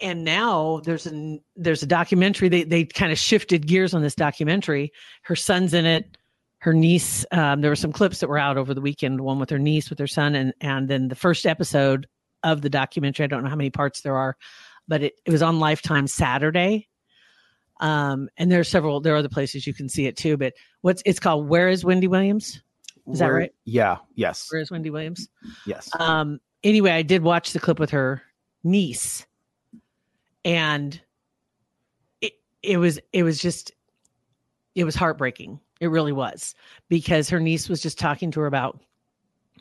and 0.01 0.23
now 0.23 0.81
there's 0.83 1.05
an 1.05 1.39
there's 1.55 1.83
a 1.83 1.87
documentary 1.87 2.49
they 2.49 2.63
they 2.63 2.83
kind 2.85 3.11
of 3.11 3.17
shifted 3.17 3.65
gears 3.67 3.93
on 3.93 4.01
this 4.01 4.15
documentary 4.15 4.91
her 5.23 5.35
son's 5.35 5.73
in 5.73 5.85
it 5.85 6.17
her 6.59 6.73
niece 6.73 7.25
um, 7.31 7.61
there 7.61 7.71
were 7.71 7.75
some 7.75 7.91
clips 7.93 8.19
that 8.19 8.27
were 8.27 8.37
out 8.37 8.57
over 8.57 8.73
the 8.73 8.81
weekend 8.81 9.21
one 9.21 9.39
with 9.39 9.49
her 9.49 9.59
niece 9.59 9.89
with 9.89 9.99
her 9.99 10.07
son 10.07 10.35
and 10.35 10.53
and 10.61 10.87
then 10.89 11.07
the 11.07 11.15
first 11.15 11.45
episode 11.45 12.07
of 12.43 12.61
the 12.61 12.69
documentary 12.69 13.23
i 13.23 13.27
don't 13.27 13.43
know 13.43 13.49
how 13.49 13.55
many 13.55 13.69
parts 13.69 14.01
there 14.01 14.17
are 14.17 14.35
but 14.87 15.01
it, 15.01 15.13
it 15.25 15.31
was 15.31 15.41
on 15.41 15.59
lifetime 15.59 16.07
saturday 16.07 16.87
um 17.81 18.29
and 18.37 18.51
there 18.51 18.59
are 18.59 18.63
several 18.65 18.99
there 19.01 19.13
are 19.13 19.17
other 19.17 19.29
places 19.29 19.65
you 19.67 19.73
can 19.73 19.89
see 19.89 20.05
it 20.07 20.15
too 20.17 20.37
but 20.37 20.53
what's 20.81 21.01
it's 21.05 21.19
called 21.19 21.47
where 21.47 21.69
is 21.69 21.83
wendy 21.85 22.07
williams 22.07 22.61
Is 23.07 23.19
that 23.19 23.27
right? 23.27 23.51
Yeah. 23.65 23.97
Yes. 24.15 24.47
where 24.51 24.61
is 24.61 24.71
wendy 24.71 24.89
williams 24.89 25.27
Yes. 25.65 25.89
um 25.99 26.39
anyway 26.63 26.91
i 26.91 27.01
did 27.01 27.21
watch 27.23 27.53
the 27.53 27.59
clip 27.59 27.79
with 27.79 27.89
her 27.91 28.21
niece 28.63 29.25
and 30.45 31.01
it 32.21 32.33
it 32.63 32.77
was 32.77 32.99
it 33.11 33.23
was 33.23 33.39
just 33.39 33.73
it 34.75 34.85
was 34.85 34.95
heartbreaking. 34.95 35.59
It 35.81 35.87
really 35.87 36.13
was. 36.13 36.55
Because 36.87 37.29
her 37.29 37.39
niece 37.39 37.67
was 37.67 37.81
just 37.81 37.99
talking 37.99 38.31
to 38.31 38.39
her 38.41 38.45
about 38.45 38.79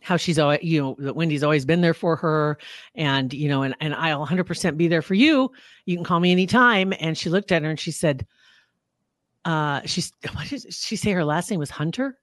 how 0.03 0.17
she's 0.17 0.39
always 0.39 0.63
you 0.63 0.81
know 0.81 0.97
that 0.99 1.17
wendy's 1.17 1.43
always 1.43 1.65
been 1.65 1.81
there 1.81 1.95
for 1.95 2.15
her. 2.17 2.59
And 2.95 3.33
you 3.33 3.49
know 3.49 3.63
and, 3.63 3.75
and 3.81 3.95
i'll 3.95 4.25
100% 4.25 4.77
be 4.77 4.87
there 4.87 5.03
for 5.03 5.15
you. 5.15 5.51
You 5.87 5.97
can 5.97 6.05
call 6.05 6.21
me 6.21 6.31
anytime. 6.31 6.93
And 7.01 7.19
she 7.19 7.31
looked 7.31 7.51
at 7.51 7.63
her 7.63 7.71
and 7.71 7.81
she 7.81 7.91
said 7.91 8.27
uh 9.47 9.81
she's 9.87 10.13
what 10.35 10.47
did 10.49 10.73
she 10.73 10.97
say 10.97 11.11
her 11.13 11.25
last 11.25 11.51
name 11.51 11.59
was 11.59 11.71
hunter? 11.71 12.19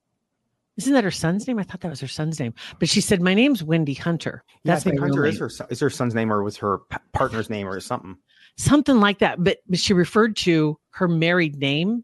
Isn't 0.77 0.93
that 0.93 1.03
her 1.03 1.11
son's 1.11 1.47
name? 1.47 1.59
I 1.59 1.63
thought 1.63 1.81
that 1.81 1.89
was 1.89 1.99
her 1.99 2.07
son's 2.07 2.39
name. 2.39 2.53
But 2.79 2.87
she 2.87 3.01
said 3.01 3.21
my 3.21 3.33
name's 3.33 3.63
wendy 3.63 3.93
hunter. 3.93 4.43
Yeah, 4.63 4.75
I 4.75 4.79
think 4.79 4.95
real 4.95 5.09
Hunter 5.09 5.23
name." 5.23 5.31
is 5.31 5.39
her 5.39 5.67
is 5.69 5.79
her 5.79 5.89
son's 5.89 6.15
name 6.15 6.31
or 6.31 6.43
was 6.43 6.57
her 6.57 6.79
partner's 7.13 7.49
name 7.49 7.67
or 7.67 7.79
something. 7.79 8.17
Something 8.61 8.99
like 8.99 9.19
that. 9.19 9.43
But, 9.43 9.59
she 9.73 9.93
referred 9.93 10.35
to 10.37 10.77
her 10.91 11.07
married 11.07 11.57
name 11.57 12.03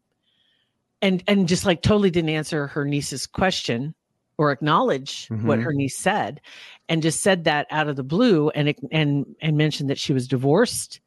and 1.01 1.23
and 1.27 1.47
just 1.47 1.65
like 1.65 1.81
totally 1.81 2.09
didn't 2.09 2.29
answer 2.31 2.67
her 2.67 2.83
niece's 2.85 3.27
question 3.27 3.93
or 4.37 4.51
acknowledge 4.51 5.27
what 5.29 5.59
Mhm. 5.59 5.63
her 5.63 5.73
niece 5.73 5.97
said 5.97 6.41
and 6.89 7.01
just 7.03 7.21
said 7.21 7.43
that 7.43 7.67
out 7.69 7.87
of 7.87 7.95
the 7.95 8.03
blue 8.03 8.49
and 8.49 8.73
and 8.91 9.25
and 9.41 9.57
mentioned 9.57 9.89
that 9.89 9.99
she 9.99 10.13
was 10.13 10.27
divorced 10.27 10.99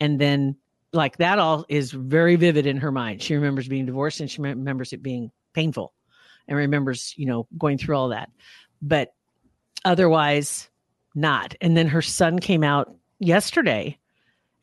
and 0.00 0.20
then 0.20 0.56
like 0.92 1.16
that 1.16 1.38
all 1.38 1.64
is 1.68 1.90
very 1.90 2.36
vivid 2.36 2.66
in 2.66 2.76
her 2.76 2.92
mind 2.92 3.22
she 3.22 3.34
remembers 3.34 3.66
being 3.66 3.86
divorced 3.86 4.20
and 4.20 4.30
she 4.30 4.40
remembers 4.42 4.92
it 4.92 5.02
being 5.02 5.30
painful 5.54 5.92
and 6.46 6.56
remembers 6.58 7.14
you 7.16 7.26
know 7.26 7.46
going 7.58 7.78
through 7.78 7.96
all 7.96 8.10
that 8.10 8.30
but 8.82 9.14
otherwise 9.84 10.68
not 11.16 11.54
and 11.60 11.76
then 11.76 11.86
her 11.88 12.02
son 12.02 12.38
came 12.38 12.62
out 12.62 12.94
yesterday 13.18 13.96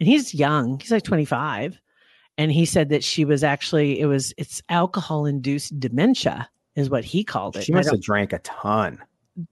and 0.02 0.10
he's 0.10 0.34
young 0.34 0.80
he's 0.80 0.92
like 0.92 1.04
25 1.04 1.80
and 2.38 2.52
he 2.52 2.66
said 2.66 2.90
that 2.90 3.04
she 3.04 3.24
was 3.24 3.44
actually 3.44 4.00
it 4.00 4.08
was 4.08 4.34
it's 4.38 4.62
alcohol 4.68 5.26
induced 5.26 5.80
dementia 5.80 6.50
is 6.76 6.90
what 6.90 7.04
he 7.04 7.24
called 7.24 7.56
it. 7.56 7.64
She 7.64 7.72
must 7.74 7.92
have 7.92 8.02
drank 8.02 8.34
a 8.34 8.40
ton. 8.40 8.98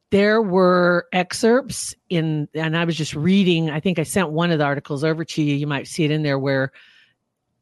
there 0.10 0.42
were 0.42 1.08
excerpts 1.14 1.94
in 2.10 2.50
and 2.56 2.76
i 2.76 2.84
was 2.84 2.98
just 2.98 3.16
reading 3.16 3.70
i 3.70 3.80
think 3.80 4.00
i 4.00 4.04
sent 4.04 4.32
one 4.32 4.52
of 4.52 4.58
the 4.58 4.66
articles 4.66 5.04
over 5.04 5.24
to 5.24 5.42
you 5.42 5.56
you 5.56 5.68
might 5.68 5.88
see 5.88 6.04
it 6.04 6.12
in 6.12 6.24
there 6.24 6.40
where 6.40 6.72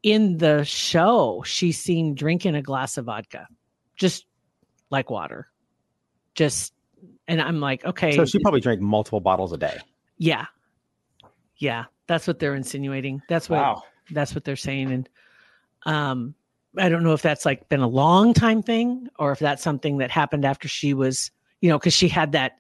in 0.01 0.38
the 0.38 0.63
show 0.63 1.44
she's 1.46 1.77
seen 1.77 2.15
drinking 2.15 2.56
a 2.56 2.62
glass 2.62 2.98
of 2.98 3.06
vodka 3.06 3.48
just 3.98 4.25
like 4.89 5.10
water. 5.10 5.48
Just 6.36 6.72
and 7.27 7.41
i'm 7.41 7.60
like 7.60 7.84
okay. 7.84 8.15
So 8.15 8.24
she 8.24 8.39
probably 8.39 8.62
drank 8.62 8.79
multiple 8.79 9.20
bottles 9.20 9.51
a 9.51 9.58
day. 9.58 9.77
yeah. 10.17 10.46
Yeah 11.58 11.86
that's 12.08 12.28
what 12.28 12.40
they're 12.40 12.56
insinuating 12.56 13.22
that's 13.30 13.50
what 13.50 13.80
that's 14.12 14.34
what 14.34 14.44
they're 14.44 14.56
saying 14.56 14.92
and 14.92 15.10
um 15.86 16.34
i 16.78 16.90
don't 16.90 17.04
know 17.04 17.14
if 17.14 17.22
that's 17.22 17.46
like 17.46 17.68
been 17.70 17.82
a 17.82 17.88
long 17.88 18.34
time 18.34 18.62
thing 18.64 19.08
or 19.20 19.32
if 19.32 19.40
that's 19.40 19.62
something 19.64 19.98
that 19.98 20.10
happened 20.12 20.46
after 20.46 20.68
she 20.68 20.94
was 20.94 21.32
you 21.62 21.70
know 21.70 21.78
because 21.78 21.94
she 21.94 22.08
had 22.08 22.32
that 22.32 22.54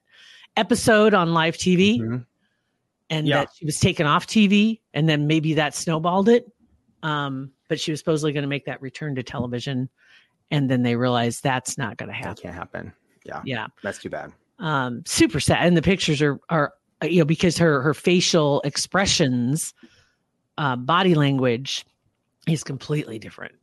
episode 0.55 1.13
on 1.13 1.33
live 1.33 1.55
tv 1.57 1.99
Mhm. 1.99 2.25
and 3.09 3.27
Yeah. 3.27 3.39
that 3.39 3.49
she 3.55 3.65
was 3.65 3.79
taken 3.79 4.05
off 4.05 4.27
tv 4.27 4.79
and 4.93 5.07
then 5.07 5.27
maybe 5.27 5.53
that 5.55 5.73
snowballed 5.75 6.29
it 6.29 6.45
um 7.03 7.51
but 7.69 7.79
she 7.79 7.91
was 7.91 7.99
supposedly 7.99 8.31
going 8.33 8.43
to 8.43 8.47
make 8.49 8.65
that 8.65 8.81
return 8.81 9.15
to 9.15 9.23
television 9.23 9.89
and 10.51 10.69
then 10.69 10.81
they 10.83 10.95
realized 10.95 11.43
that's 11.43 11.77
not 11.77 11.97
going 11.97 12.07
to 12.07 12.15
happen. 12.15 12.29
That 12.35 12.41
can't 12.41 12.55
happen. 12.55 12.93
Yeah, 13.25 13.41
yeah 13.43 13.67
that's 13.83 13.99
too 13.99 14.09
bad. 14.09 14.31
um 14.59 15.03
super 15.05 15.39
sad 15.41 15.65
and 15.67 15.75
the 15.77 15.81
pictures 15.81 16.21
are 16.21 16.39
are 16.49 16.73
you 17.03 17.19
know 17.19 17.25
because 17.25 17.57
her 17.57 17.81
her 17.81 17.93
facial 17.93 18.61
expressions 18.61 19.73
uh 20.57 20.75
body 20.75 21.13
language 21.15 21.85
is 22.47 22.63
completely 22.63 23.19
different 23.19 23.53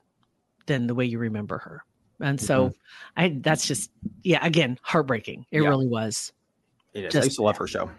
than 0.66 0.86
the 0.86 0.94
way 0.94 1.04
you 1.04 1.18
remember 1.18 1.58
her 1.58 1.82
and 2.20 2.40
so 2.40 2.72
i 3.16 3.36
that's 3.40 3.66
just 3.66 3.90
yeah 4.22 4.44
again 4.44 4.78
heartbreaking 4.82 5.44
it 5.50 5.62
Yeah. 5.62 5.68
really 5.68 5.86
was 5.88 6.32
It 6.92 7.04
is. 7.06 7.12
Just- 7.12 7.22
I 7.22 7.26
used 7.26 7.36
to 7.36 7.42
love 7.42 7.56
her 7.56 7.66
show. 7.66 7.90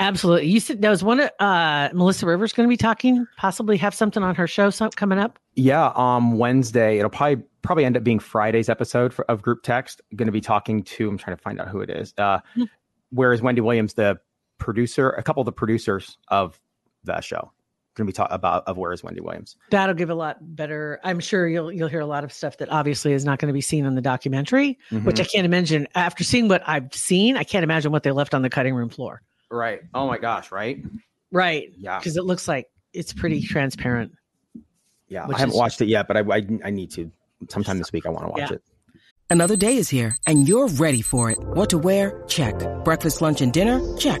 absolutely 0.00 0.46
you 0.48 0.60
said 0.60 0.80
there 0.80 0.90
was 0.90 1.04
one 1.04 1.20
uh 1.20 1.90
melissa 1.92 2.24
rivers 2.26 2.52
going 2.54 2.66
to 2.66 2.72
be 2.72 2.76
talking 2.78 3.26
possibly 3.36 3.76
have 3.76 3.94
something 3.94 4.22
on 4.22 4.34
her 4.34 4.46
show 4.46 4.70
some, 4.70 4.90
coming 4.90 5.18
up 5.18 5.38
Yeah, 5.54 5.92
um, 5.94 6.38
Wednesday. 6.38 6.98
It'll 6.98 7.10
probably 7.10 7.44
probably 7.62 7.84
end 7.84 7.96
up 7.98 8.02
being 8.04 8.18
Friday's 8.18 8.70
episode 8.70 9.12
for, 9.12 9.26
of 9.30 9.42
Group 9.42 9.62
Text. 9.62 10.00
Going 10.16 10.24
to 10.26 10.32
be 10.32 10.40
talking 10.40 10.82
to. 10.84 11.06
I'm 11.10 11.18
trying 11.18 11.36
to 11.36 11.42
find 11.42 11.60
out 11.60 11.68
who 11.68 11.80
it 11.82 11.90
is. 11.90 12.14
Uh, 12.16 12.38
Hmm. 12.54 12.64
where 13.10 13.34
is 13.34 13.42
Wendy 13.42 13.60
Williams, 13.60 13.92
the 13.94 14.18
producer? 14.60 15.10
A 15.10 15.22
couple 15.22 15.40
of 15.40 15.46
the 15.46 15.52
producers 15.52 16.16
of 16.28 16.60
the 17.04 17.20
show. 17.20 17.50
Going 17.94 18.06
to 18.06 18.12
be 18.12 18.14
talking 18.14 18.34
about 18.34 18.62
of 18.68 18.78
where 18.78 18.92
is 18.92 19.02
Wendy 19.02 19.20
Williams. 19.20 19.56
that'll 19.70 19.96
give 19.96 20.10
a 20.10 20.14
lot 20.14 20.36
better 20.40 21.00
i'm 21.02 21.18
sure 21.18 21.48
you'll 21.48 21.72
you'll 21.72 21.88
hear 21.88 22.00
a 22.00 22.06
lot 22.06 22.22
of 22.22 22.32
stuff 22.32 22.56
that 22.58 22.68
obviously 22.70 23.12
is 23.12 23.24
not 23.24 23.40
going 23.40 23.48
to 23.48 23.52
be 23.52 23.60
seen 23.60 23.84
in 23.84 23.96
the 23.96 24.00
documentary 24.00 24.78
which 24.90 25.16
Mhm. 25.16 25.20
I 25.20 25.24
can't 25.24 25.44
imagine. 25.44 25.88
After 25.96 26.22
seeing 26.22 26.46
what 26.46 26.62
I've 26.66 26.94
seen, 26.94 27.36
I 27.36 27.42
can't 27.42 27.64
imagine 27.64 27.90
what 27.90 28.04
they 28.04 28.12
left 28.12 28.32
on 28.32 28.42
the 28.42 28.48
cutting 28.48 28.74
room 28.74 28.88
floor. 28.90 29.22
right. 29.50 29.80
Oh 29.92 30.06
my 30.06 30.18
gosh. 30.18 30.52
Right. 30.52 30.82
Right. 31.32 31.72
Yeah. 31.76 31.98
Because 31.98 32.16
it 32.16 32.24
looks 32.24 32.46
like 32.46 32.68
it's 32.92 33.12
pretty 33.12 33.42
transparent. 33.42 34.12
Yeah. 35.08 35.26
I 35.26 35.38
haven't 35.38 35.50
is- 35.50 35.56
watched 35.56 35.80
it 35.82 35.88
yet, 35.88 36.06
but 36.06 36.16
I, 36.16 36.20
I 36.20 36.46
I 36.66 36.70
need 36.70 36.92
to 36.92 37.10
sometime 37.48 37.78
this 37.78 37.92
week. 37.92 38.06
I 38.06 38.10
want 38.10 38.24
to 38.26 38.30
watch 38.30 38.50
Yeah. 38.50 38.56
it. 38.56 38.62
Another 39.30 39.56
day 39.56 39.76
is 39.76 39.88
here, 39.88 40.16
and 40.26 40.48
you're 40.48 40.68
ready 40.68 41.02
for 41.02 41.30
it. 41.30 41.38
What 41.40 41.70
to 41.70 41.78
wear? 41.78 42.24
Check. 42.28 42.54
Breakfast, 42.84 43.20
lunch, 43.20 43.40
and 43.40 43.52
dinner? 43.52 43.80
Check. 43.96 44.20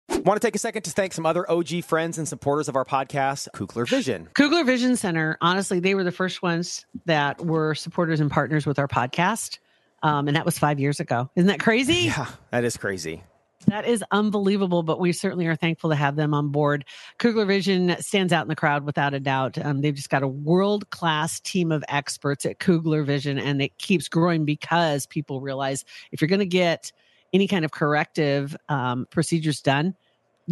Want 0.23 0.39
to 0.39 0.47
take 0.47 0.55
a 0.55 0.59
second 0.59 0.83
to 0.83 0.91
thank 0.91 1.13
some 1.13 1.25
other 1.25 1.49
OG 1.49 1.83
friends 1.83 2.19
and 2.19 2.27
supporters 2.27 2.69
of 2.69 2.75
our 2.75 2.85
podcast, 2.85 3.47
Kugler 3.53 3.85
Vision. 3.85 4.29
Kugler 4.35 4.63
Vision 4.63 4.95
Center, 4.95 5.35
honestly, 5.41 5.79
they 5.79 5.95
were 5.95 6.03
the 6.03 6.11
first 6.11 6.43
ones 6.43 6.85
that 7.05 7.43
were 7.43 7.73
supporters 7.73 8.19
and 8.19 8.29
partners 8.29 8.67
with 8.67 8.77
our 8.77 8.87
podcast. 8.87 9.57
Um, 10.03 10.27
and 10.27 10.37
that 10.37 10.45
was 10.45 10.59
five 10.59 10.79
years 10.79 10.99
ago. 10.99 11.29
Isn't 11.35 11.47
that 11.47 11.59
crazy? 11.59 11.93
Yeah, 12.05 12.27
that 12.51 12.63
is 12.63 12.77
crazy. 12.77 13.23
That 13.67 13.85
is 13.85 14.03
unbelievable, 14.11 14.83
but 14.83 14.99
we 14.99 15.11
certainly 15.11 15.47
are 15.47 15.55
thankful 15.55 15.89
to 15.89 15.95
have 15.95 16.15
them 16.15 16.33
on 16.33 16.49
board. 16.49 16.85
Kugler 17.17 17.45
Vision 17.45 17.95
stands 17.99 18.33
out 18.33 18.43
in 18.43 18.47
the 18.47 18.55
crowd 18.55 18.85
without 18.85 19.13
a 19.13 19.19
doubt. 19.19 19.57
Um, 19.63 19.81
they've 19.81 19.93
just 19.93 20.09
got 20.09 20.23
a 20.23 20.27
world 20.27 20.89
class 20.91 21.39
team 21.39 21.71
of 21.71 21.83
experts 21.87 22.45
at 22.45 22.59
Kugler 22.59 23.03
Vision, 23.03 23.39
and 23.39 23.61
it 23.61 23.77
keeps 23.77 24.07
growing 24.07 24.45
because 24.45 25.05
people 25.07 25.41
realize 25.41 25.83
if 26.11 26.21
you're 26.21 26.27
going 26.27 26.39
to 26.39 26.45
get 26.45 26.91
any 27.33 27.47
kind 27.47 27.65
of 27.65 27.71
corrective 27.71 28.55
um, 28.69 29.07
procedures 29.09 29.61
done, 29.61 29.95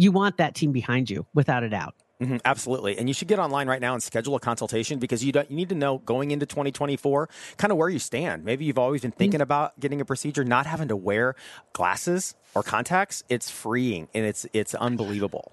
you 0.00 0.10
want 0.10 0.38
that 0.38 0.54
team 0.54 0.72
behind 0.72 1.10
you 1.10 1.26
without 1.34 1.62
a 1.62 1.68
doubt. 1.68 1.94
Mhm, 2.22 2.40
absolutely. 2.46 2.96
And 2.96 3.06
you 3.06 3.12
should 3.12 3.28
get 3.28 3.38
online 3.38 3.68
right 3.68 3.80
now 3.80 3.92
and 3.92 4.02
schedule 4.02 4.34
a 4.34 4.40
consultation 4.40 4.98
because 4.98 5.22
you, 5.22 5.30
don't, 5.30 5.50
you 5.50 5.56
need 5.56 5.68
to 5.68 5.74
know 5.74 5.98
going 5.98 6.30
into 6.30 6.46
2024 6.46 7.28
kind 7.58 7.70
of 7.70 7.76
where 7.76 7.90
you 7.90 7.98
stand. 7.98 8.42
Maybe 8.44 8.64
you've 8.64 8.78
always 8.78 9.02
been 9.02 9.10
thinking 9.10 9.42
about 9.42 9.78
getting 9.78 10.00
a 10.00 10.06
procedure, 10.06 10.42
not 10.42 10.64
having 10.64 10.88
to 10.88 10.96
wear 10.96 11.34
glasses 11.74 12.34
or 12.54 12.62
contacts. 12.62 13.24
It's 13.28 13.50
freeing 13.50 14.08
and 14.14 14.24
it's 14.24 14.46
it's 14.54 14.74
unbelievable. 14.74 15.52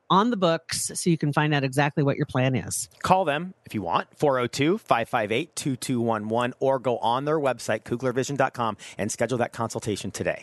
on 0.11 0.29
the 0.29 0.37
books 0.37 0.91
so 0.93 1.09
you 1.09 1.17
can 1.17 1.33
find 1.33 1.53
out 1.55 1.63
exactly 1.63 2.03
what 2.03 2.17
your 2.17 2.25
plan 2.27 2.53
is. 2.53 2.89
Call 3.01 3.25
them 3.25 3.55
if 3.65 3.73
you 3.73 3.81
want, 3.81 4.07
402 4.17 4.77
558 4.77 5.55
2211, 5.55 6.53
or 6.59 6.77
go 6.77 6.97
on 6.99 7.25
their 7.25 7.39
website, 7.39 7.83
kuglervision.com, 7.83 8.77
and 8.99 9.11
schedule 9.11 9.39
that 9.39 9.53
consultation 9.53 10.11
today. 10.11 10.41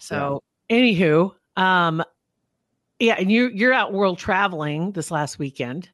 So, 0.00 0.42
anywho, 0.68 1.32
um, 1.56 2.02
yeah, 2.98 3.14
and 3.18 3.30
you 3.30 3.48
you're 3.48 3.72
out 3.72 3.92
world 3.92 4.18
traveling 4.18 4.92
this 4.92 5.10
last 5.10 5.38
weekend. 5.38 5.88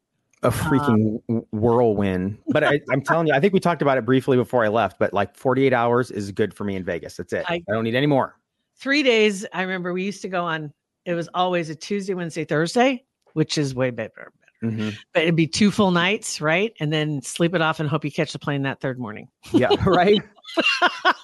A 0.44 0.50
freaking 0.50 1.20
w- 1.28 1.46
whirlwind. 1.52 2.38
But 2.48 2.64
I, 2.64 2.80
I'm 2.90 3.00
telling 3.02 3.28
you, 3.28 3.32
I 3.34 3.38
think 3.38 3.52
we 3.52 3.60
talked 3.60 3.80
about 3.80 3.96
it 3.96 4.04
briefly 4.04 4.36
before 4.36 4.64
I 4.64 4.68
left, 4.68 4.98
but 4.98 5.12
like 5.12 5.36
48 5.36 5.72
hours 5.72 6.10
is 6.10 6.32
good 6.32 6.52
for 6.52 6.64
me 6.64 6.74
in 6.74 6.82
Vegas. 6.82 7.16
That's 7.16 7.32
it. 7.32 7.44
I- 7.48 7.62
I 7.68 7.72
don't 7.72 7.84
need 7.84 7.94
any 7.94 8.08
more. 8.08 8.34
Three 8.76 9.04
days. 9.04 9.46
I 9.52 9.62
remember 9.62 9.92
we 9.92 10.02
used 10.02 10.22
to 10.22 10.28
go 10.28 10.42
on. 10.44 10.72
It 11.04 11.14
was 11.14 11.28
always 11.34 11.70
a 11.70 11.74
Tuesday, 11.74 12.14
Wednesday, 12.14 12.44
Thursday, 12.44 13.04
which 13.34 13.58
is 13.58 13.74
way 13.74 13.90
better. 13.90 14.32
Mhm. 14.62 14.96
But 15.12 15.24
it'd 15.24 15.34
be 15.34 15.48
two 15.48 15.72
full 15.72 15.90
nights, 15.90 16.40
right? 16.40 16.72
And 16.78 16.92
then 16.92 17.20
sleep 17.20 17.52
it 17.52 17.60
off 17.60 17.80
and 17.80 17.88
hope 17.88 18.04
you 18.04 18.12
catch 18.12 18.32
the 18.32 18.38
plane 18.38 18.62
that 18.62 18.80
third 18.80 18.96
morning. 18.96 19.28
Yeah, 19.52 19.68
right. 19.86 20.22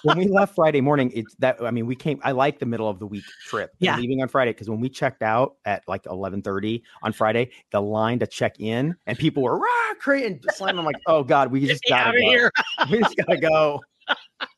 when 0.03 0.17
we 0.17 0.27
left 0.27 0.55
Friday 0.55 0.81
morning, 0.81 1.09
it's 1.15 1.33
that 1.35 1.55
I 1.61 1.71
mean, 1.71 1.85
we 1.85 1.95
came. 1.95 2.19
I 2.23 2.33
like 2.33 2.59
the 2.59 2.65
middle 2.65 2.89
of 2.89 2.99
the 2.99 3.07
week 3.07 3.23
trip. 3.45 3.71
Yeah. 3.79 3.95
leaving 3.97 4.21
on 4.21 4.27
Friday 4.27 4.51
because 4.51 4.69
when 4.69 4.81
we 4.81 4.89
checked 4.89 5.21
out 5.23 5.55
at 5.63 5.83
like 5.87 6.05
eleven 6.05 6.41
thirty 6.41 6.83
on 7.01 7.13
Friday, 7.13 7.51
the 7.71 7.81
line 7.81 8.19
to 8.19 8.27
check 8.27 8.59
in 8.59 8.93
and 9.07 9.17
people 9.17 9.41
were 9.43 9.57
rah, 9.57 9.93
creating 10.01 10.41
slamming. 10.55 10.79
I'm 10.79 10.85
like, 10.85 10.99
oh 11.07 11.23
god, 11.23 11.49
we 11.49 11.65
just 11.65 11.83
gotta 11.87 12.19
go. 12.19 12.29
here. 12.29 12.51
we 12.91 12.99
just 12.99 13.15
gotta 13.15 13.37
go. 13.37 13.79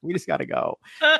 We 0.01 0.13
just 0.13 0.25
gotta 0.25 0.47
go. 0.47 0.79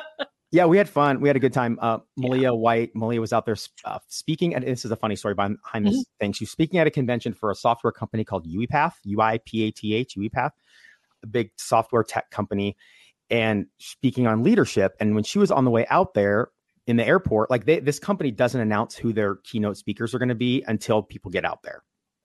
Yeah, 0.52 0.66
we 0.66 0.76
had 0.76 0.86
fun. 0.86 1.22
We 1.22 1.30
had 1.30 1.36
a 1.36 1.40
good 1.40 1.54
time. 1.54 1.78
Uh, 1.80 2.00
Malia 2.18 2.52
White, 2.52 2.94
Malia 2.94 3.22
was 3.22 3.32
out 3.32 3.46
there 3.46 3.56
uh, 3.86 3.98
speaking, 4.08 4.54
and 4.54 4.62
this 4.62 4.84
is 4.84 4.90
a 4.90 4.96
funny 4.96 5.16
story 5.16 5.34
behind, 5.34 5.56
behind 5.62 5.86
this 5.86 6.04
thing. 6.20 6.34
She 6.34 6.44
was 6.44 6.50
speaking 6.50 6.78
at 6.78 6.86
a 6.86 6.90
convention 6.90 7.32
for 7.32 7.50
a 7.50 7.54
software 7.54 7.90
company 7.90 8.22
called 8.22 8.46
UiPath, 8.46 8.92
U 9.04 9.22
I 9.22 9.38
P 9.46 9.64
A 9.64 9.70
T 9.70 9.94
H, 9.94 10.14
UiPath, 10.14 10.50
a 11.22 11.26
big 11.26 11.52
software 11.56 12.04
tech 12.04 12.30
company, 12.30 12.76
and 13.30 13.64
speaking 13.78 14.26
on 14.26 14.42
leadership. 14.42 14.92
And 15.00 15.14
when 15.14 15.24
she 15.24 15.38
was 15.38 15.50
on 15.50 15.64
the 15.64 15.70
way 15.70 15.86
out 15.88 16.12
there 16.12 16.50
in 16.86 16.96
the 16.96 17.06
airport, 17.06 17.50
like 17.50 17.64
they, 17.64 17.80
this 17.80 17.98
company 17.98 18.30
doesn't 18.30 18.60
announce 18.60 18.94
who 18.94 19.14
their 19.14 19.36
keynote 19.44 19.78
speakers 19.78 20.14
are 20.14 20.18
going 20.18 20.28
to 20.28 20.34
be 20.34 20.62
until 20.68 21.02
people 21.02 21.30
get 21.30 21.46
out 21.46 21.62
there. 21.62 21.82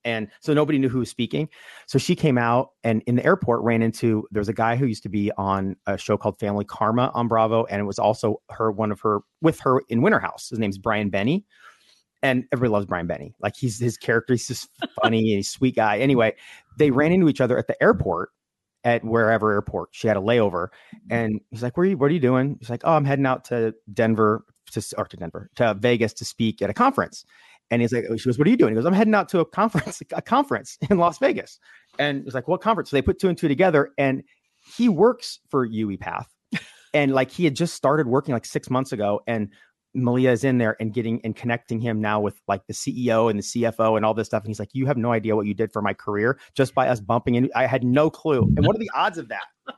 And 0.07 0.29
so 0.39 0.53
nobody 0.53 0.79
knew 0.79 0.87
who 0.87 0.99
was 0.99 1.09
speaking. 1.09 1.49
So 1.85 1.99
she 1.99 2.15
came 2.15 2.37
out 2.37 2.69
and 2.85 3.03
in 3.07 3.17
the 3.17 3.25
airport 3.25 3.61
ran 3.61 3.81
into 3.81 4.25
there's 4.31 4.47
a 4.47 4.53
guy 4.53 4.77
who 4.77 4.85
used 4.85 5.03
to 5.03 5.09
be 5.09 5.33
on 5.37 5.75
a 5.85 5.97
show 5.97 6.15
called 6.15 6.39
Family 6.39 6.63
Karma 6.63 7.11
on 7.13 7.27
Bravo. 7.27 7.65
And 7.65 7.81
it 7.81 7.83
was 7.83 7.99
also 7.99 8.41
her, 8.49 8.71
one 8.71 8.93
of 8.93 9.01
her 9.01 9.19
with 9.41 9.59
her 9.59 9.81
in 9.89 10.01
Winter 10.01 10.19
House. 10.19 10.49
His 10.49 10.59
name's 10.59 10.77
Brian 10.77 11.11
Benni. 11.11 11.43
And 12.23 12.45
everybody 12.53 12.71
loves 12.71 12.85
Brian 12.85 13.05
Benni. 13.05 13.33
Like 13.41 13.57
he's 13.57 13.77
his 13.77 13.97
character, 13.97 14.33
he's 14.33 14.47
just 14.47 14.69
funny 15.03 15.19
and 15.19 15.27
he's 15.27 15.49
a 15.49 15.51
sweet 15.51 15.75
guy. 15.75 15.99
Anyway, 15.99 16.35
they 16.77 16.89
ran 16.89 17.11
into 17.11 17.27
each 17.27 17.41
other 17.41 17.57
at 17.57 17.67
the 17.67 17.75
airport 17.83 18.29
at 18.85 19.03
wherever 19.03 19.51
airport. 19.51 19.89
She 19.91 20.07
had 20.07 20.15
a 20.15 20.21
layover. 20.21 20.69
And 21.09 21.41
he's 21.51 21.61
like, 21.61 21.75
Where 21.75 21.85
are 21.85 21.89
you 21.89 21.97
what 21.97 22.09
are 22.11 22.13
you 22.13 22.21
doing? 22.21 22.55
He's 22.61 22.69
like, 22.69 22.81
Oh, 22.85 22.93
I'm 22.93 23.03
heading 23.03 23.25
out 23.25 23.43
to 23.45 23.75
Denver 23.93 24.45
to 24.71 24.81
or 24.97 25.05
to 25.05 25.17
Denver, 25.17 25.49
to 25.57 25.73
Vegas 25.73 26.13
to 26.13 26.25
speak 26.25 26.61
at 26.61 26.69
a 26.69 26.73
conference. 26.73 27.25
And 27.71 27.81
he's 27.81 27.91
like, 27.91 28.05
she 28.17 28.25
goes, 28.25 28.37
What 28.37 28.47
are 28.47 28.51
you 28.51 28.57
doing? 28.57 28.71
He 28.73 28.75
goes, 28.75 28.85
I'm 28.85 28.93
heading 28.93 29.15
out 29.15 29.29
to 29.29 29.39
a 29.39 29.45
conference, 29.45 30.01
a 30.13 30.21
conference 30.21 30.77
in 30.89 30.97
Las 30.97 31.17
Vegas. 31.19 31.59
And 31.99 32.23
he's 32.23 32.33
like, 32.33 32.47
What 32.47 32.61
conference? 32.61 32.89
So 32.89 32.97
they 32.97 33.01
put 33.01 33.19
two 33.19 33.29
and 33.29 33.37
two 33.37 33.47
together. 33.47 33.91
And 33.97 34.23
he 34.77 34.89
works 34.89 35.39
for 35.49 35.67
UiPath. 35.67 36.25
and 36.93 37.13
like 37.13 37.31
he 37.31 37.43
had 37.43 37.55
just 37.55 37.73
started 37.73 38.07
working 38.07 38.33
like 38.33 38.45
six 38.45 38.69
months 38.69 38.91
ago. 38.91 39.21
And 39.27 39.49
Malia 39.93 40.31
is 40.31 40.43
in 40.43 40.57
there 40.59 40.75
and 40.79 40.93
getting 40.93 41.19
and 41.23 41.35
connecting 41.35 41.79
him 41.79 41.99
now 42.01 42.19
with 42.19 42.39
like 42.47 42.65
the 42.67 42.73
CEO 42.73 43.29
and 43.29 43.39
the 43.39 43.43
CFO 43.43 43.97
and 43.97 44.05
all 44.05 44.13
this 44.13 44.27
stuff. 44.27 44.43
And 44.43 44.49
he's 44.49 44.59
like, 44.59 44.69
You 44.73 44.85
have 44.85 44.97
no 44.97 45.11
idea 45.11 45.35
what 45.35 45.45
you 45.47 45.53
did 45.53 45.71
for 45.73 45.81
my 45.81 45.93
career 45.93 46.39
just 46.55 46.73
by 46.75 46.87
us 46.87 46.99
bumping 46.99 47.35
in. 47.35 47.49
I 47.55 47.65
had 47.65 47.83
no 47.83 48.09
clue. 48.09 48.41
And 48.55 48.65
what 48.65 48.75
are 48.75 48.79
the 48.79 48.91
odds 48.95 49.17
of 49.17 49.27
that? 49.29 49.43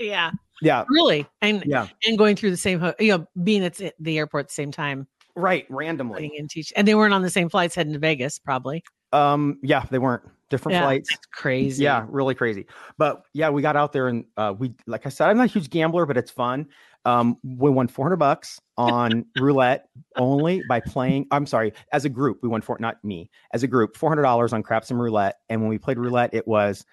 Yeah, 0.00 0.30
Yeah. 0.62 0.84
really, 0.88 1.26
and 1.42 1.64
Yeah. 1.66 1.88
and 2.06 2.16
going 2.16 2.36
through 2.36 2.52
the 2.52 2.56
same, 2.56 2.80
you 3.00 3.18
know, 3.18 3.26
being 3.42 3.64
at 3.64 3.80
the 3.98 4.16
airport 4.16 4.44
at 4.44 4.48
the 4.48 4.54
same 4.54 4.70
time, 4.70 5.08
Right. 5.38 5.66
Randomly. 5.70 6.32
in 6.36 6.48
teach, 6.48 6.72
and 6.76 6.86
they 6.86 6.94
weren't 6.94 7.14
on 7.14 7.22
the 7.22 7.30
same 7.30 7.48
flights 7.48 7.74
heading 7.74 7.92
to 7.92 7.98
Vegas, 7.98 8.38
probably. 8.38 8.82
Um, 9.12 9.58
yeah, 9.62 9.84
they 9.90 9.98
weren't 9.98 10.22
different 10.50 10.74
Yeah, 10.74 10.82
flights. 10.82 11.08
That's 11.10 11.26
crazy. 11.26 11.84
Yeah, 11.84 12.04
really 12.08 12.34
crazy. 12.34 12.66
But 12.98 13.22
yeah, 13.32 13.48
we 13.50 13.62
got 13.62 13.76
out 13.76 13.92
there 13.92 14.08
and 14.08 14.24
uh, 14.36 14.54
we, 14.58 14.74
like 14.86 15.06
I 15.06 15.08
said, 15.08 15.28
I'm 15.28 15.36
not 15.38 15.44
a 15.44 15.52
huge 15.52 15.70
gambler, 15.70 16.04
but 16.06 16.16
it's 16.16 16.30
fun. 16.30 16.66
Um, 17.04 17.38
we 17.42 17.70
won 17.70 17.88
400 17.88 18.16
bucks 18.16 18.60
on 18.76 19.24
roulette 19.38 19.88
only 20.16 20.62
by 20.68 20.80
playing. 20.80 21.26
I'm 21.30 21.46
sorry, 21.46 21.72
as 21.92 22.04
a 22.04 22.08
group, 22.10 22.40
we 22.42 22.48
won 22.48 22.60
four, 22.60 22.76
not 22.80 23.02
me, 23.02 23.30
as 23.54 23.62
a 23.62 23.66
group, 23.68 23.96
$400 23.96 24.52
on 24.52 24.62
craps 24.62 24.90
and 24.90 25.00
roulette. 25.00 25.36
And 25.48 25.60
when 25.62 25.70
we 25.70 25.78
played 25.78 25.98
roulette, 25.98 26.34
it 26.34 26.46
was 26.46 26.84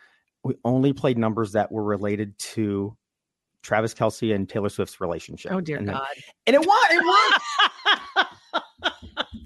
we 0.43 0.53
only 0.63 0.93
played 0.93 1.17
numbers 1.17 1.51
that 1.53 1.71
were 1.71 1.83
related 1.83 2.37
to 2.37 2.95
Travis 3.63 3.93
Kelce 3.95 4.33
and 4.33 4.47
Taylor 4.47 4.69
Swift's 4.69 5.01
relationship. 5.01 5.51
Oh 5.51 5.59
dear 5.59 5.77
and 5.77 5.87
then- 5.89 5.95
God. 5.95 6.05
and 6.45 6.55
it 6.55 6.59
won. 6.65 6.77
it 6.91 7.03
was 7.03 7.99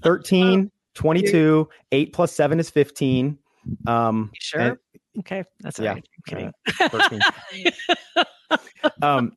13, 0.02 0.70
22, 0.94 1.68
8 1.92 2.12
plus 2.12 2.32
7 2.32 2.58
is 2.60 2.70
15. 2.70 3.38
Um, 3.86 4.30
sure? 4.34 4.60
and- 4.60 4.76
okay, 5.20 5.44
that's 5.60 5.78
Yeah, 5.78 5.92
right. 5.94 6.08
I'm 6.28 6.52
kidding. 6.90 7.20
13. 7.48 7.72
um, 9.02 9.32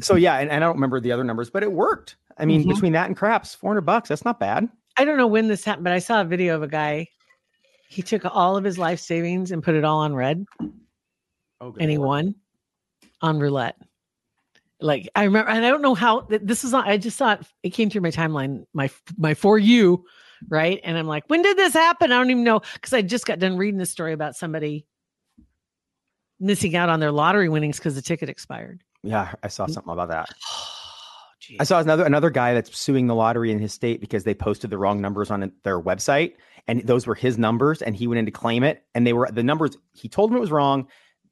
so 0.00 0.14
yeah, 0.14 0.38
and, 0.38 0.50
and 0.50 0.62
I 0.62 0.66
don't 0.66 0.76
remember 0.76 1.00
the 1.00 1.12
other 1.12 1.24
numbers, 1.24 1.50
but 1.50 1.62
it 1.62 1.72
worked. 1.72 2.16
I 2.38 2.44
mean, 2.44 2.64
Mhm. 2.64 2.68
between 2.68 2.92
that 2.92 3.06
and 3.06 3.16
craps, 3.16 3.54
400 3.54 3.80
bucks, 3.82 4.08
that's 4.08 4.24
not 4.24 4.38
bad. 4.40 4.68
I 4.96 5.04
don't 5.04 5.16
know 5.18 5.26
when 5.26 5.48
this 5.48 5.64
happened, 5.64 5.84
but 5.84 5.92
I 5.92 5.98
saw 5.98 6.20
a 6.20 6.24
video 6.24 6.54
of 6.54 6.62
a 6.62 6.68
guy. 6.68 7.08
He 7.88 8.02
took 8.02 8.24
all 8.24 8.56
of 8.56 8.64
his 8.64 8.78
life 8.78 9.00
savings 9.00 9.50
and 9.50 9.62
put 9.62 9.74
it 9.74 9.84
all 9.84 9.98
on 10.00 10.14
red, 10.14 10.44
Oh, 11.60 11.74
and 11.78 11.90
he 11.90 11.98
won 11.98 12.34
on 13.20 13.38
roulette. 13.38 13.76
Like 14.84 15.08
I 15.16 15.24
remember, 15.24 15.50
and 15.50 15.64
I 15.64 15.70
don't 15.70 15.80
know 15.80 15.94
how 15.94 16.26
this 16.28 16.62
is. 16.62 16.72
Not, 16.72 16.86
I 16.86 16.98
just 16.98 17.16
saw 17.16 17.32
it. 17.32 17.40
It 17.62 17.70
came 17.70 17.88
through 17.88 18.02
my 18.02 18.10
timeline, 18.10 18.66
my 18.74 18.90
my 19.16 19.32
for 19.32 19.58
you, 19.58 20.04
right? 20.48 20.78
And 20.84 20.98
I'm 20.98 21.06
like, 21.06 21.24
when 21.28 21.40
did 21.40 21.56
this 21.56 21.72
happen? 21.72 22.12
I 22.12 22.18
don't 22.18 22.30
even 22.30 22.44
know 22.44 22.60
because 22.74 22.92
I 22.92 23.00
just 23.00 23.24
got 23.24 23.38
done 23.38 23.56
reading 23.56 23.78
this 23.78 23.90
story 23.90 24.12
about 24.12 24.36
somebody 24.36 24.86
missing 26.38 26.76
out 26.76 26.90
on 26.90 27.00
their 27.00 27.12
lottery 27.12 27.48
winnings 27.48 27.78
because 27.78 27.94
the 27.94 28.02
ticket 28.02 28.28
expired. 28.28 28.82
Yeah, 29.02 29.32
I 29.42 29.48
saw 29.48 29.66
something 29.66 29.90
about 29.90 30.10
that. 30.10 30.28
I 31.60 31.64
saw 31.64 31.80
another 31.80 32.04
another 32.04 32.28
guy 32.28 32.52
that's 32.52 32.78
suing 32.78 33.06
the 33.06 33.14
lottery 33.14 33.52
in 33.52 33.58
his 33.58 33.72
state 33.72 34.02
because 34.02 34.24
they 34.24 34.34
posted 34.34 34.68
the 34.68 34.76
wrong 34.76 35.00
numbers 35.00 35.30
on 35.30 35.50
their 35.62 35.80
website, 35.80 36.34
and 36.68 36.82
those 36.82 37.06
were 37.06 37.14
his 37.14 37.38
numbers, 37.38 37.80
and 37.80 37.96
he 37.96 38.06
went 38.06 38.18
in 38.18 38.26
to 38.26 38.30
claim 38.30 38.62
it, 38.62 38.84
and 38.94 39.06
they 39.06 39.14
were 39.14 39.30
the 39.32 39.42
numbers. 39.42 39.78
He 39.94 40.10
told 40.10 40.30
them 40.30 40.36
it 40.36 40.40
was 40.40 40.50
wrong. 40.50 40.88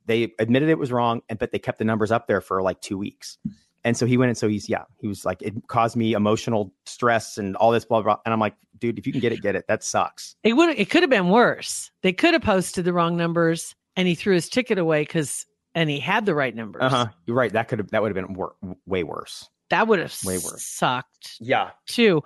They 0.07 0.33
admitted 0.38 0.69
it 0.69 0.79
was 0.79 0.91
wrong, 0.93 1.23
and 1.29 1.38
but 1.38 1.53
they 1.53 1.59
kept 1.59 1.79
the 1.79 1.85
numbers 1.85 2.11
up 2.11 2.27
there 2.27 2.41
for 2.41 2.62
like 2.62 2.81
two 2.81 2.99
weeks. 2.99 3.38
And 3.85 3.97
so 3.97 4.07
he 4.07 4.17
went 4.17 4.29
and 4.29 4.38
so 4.38 4.47
he's 4.49 4.69
yeah, 4.69 4.85
he 5.01 5.09
was 5.09 5.25
like, 5.25 5.43
it 5.43 5.55
caused 5.67 5.97
me 5.97 6.12
emotional 6.12 6.73
stress 6.87 7.37
and 7.37 7.57
all 7.57 7.73
this 7.73 7.85
blah 7.85 8.01
blah. 8.03 8.19
And 8.25 8.33
I'm 8.33 8.38
like, 8.38 8.55
dude, 8.79 8.97
if 8.99 9.07
you 9.09 9.12
can 9.12 9.21
get 9.21 9.33
it, 9.33 9.43
get 9.43 9.57
it. 9.57 9.65
That 9.67 9.83
sucks. 9.83 10.37
It 10.45 10.53
would 10.53 10.71
it 10.79 10.88
could 10.88 11.03
have 11.03 11.11
been 11.11 11.31
worse. 11.31 11.91
They 12.03 12.12
could 12.12 12.33
have 12.33 12.43
posted 12.43 12.85
the 12.85 12.93
wrong 12.93 13.17
numbers 13.17 13.75
and 13.97 14.07
he 14.07 14.15
threw 14.15 14.35
his 14.35 14.49
ticket 14.49 14.79
away 14.79 15.03
because 15.03 15.47
and 15.75 15.91
he 15.91 15.99
had 15.99 16.27
the 16.27 16.35
right 16.35 16.55
numbers. 16.55 16.83
Uh 16.83 16.88
huh. 16.91 17.07
You're 17.27 17.37
right. 17.37 17.53
That 17.53 17.67
could 17.67 17.81
have 17.81 17.91
that 17.91 18.03
would 18.03 18.15
have 18.15 18.27
been 18.27 18.35
wor- 18.35 18.55
way 18.87 19.03
worse. 19.03 19.49
That 19.71 19.88
would 19.88 19.99
have 19.99 20.17
Way 20.25 20.38
worse. 20.38 20.62
sucked 20.62 21.38
Yeah. 21.41 21.71
too. 21.87 22.23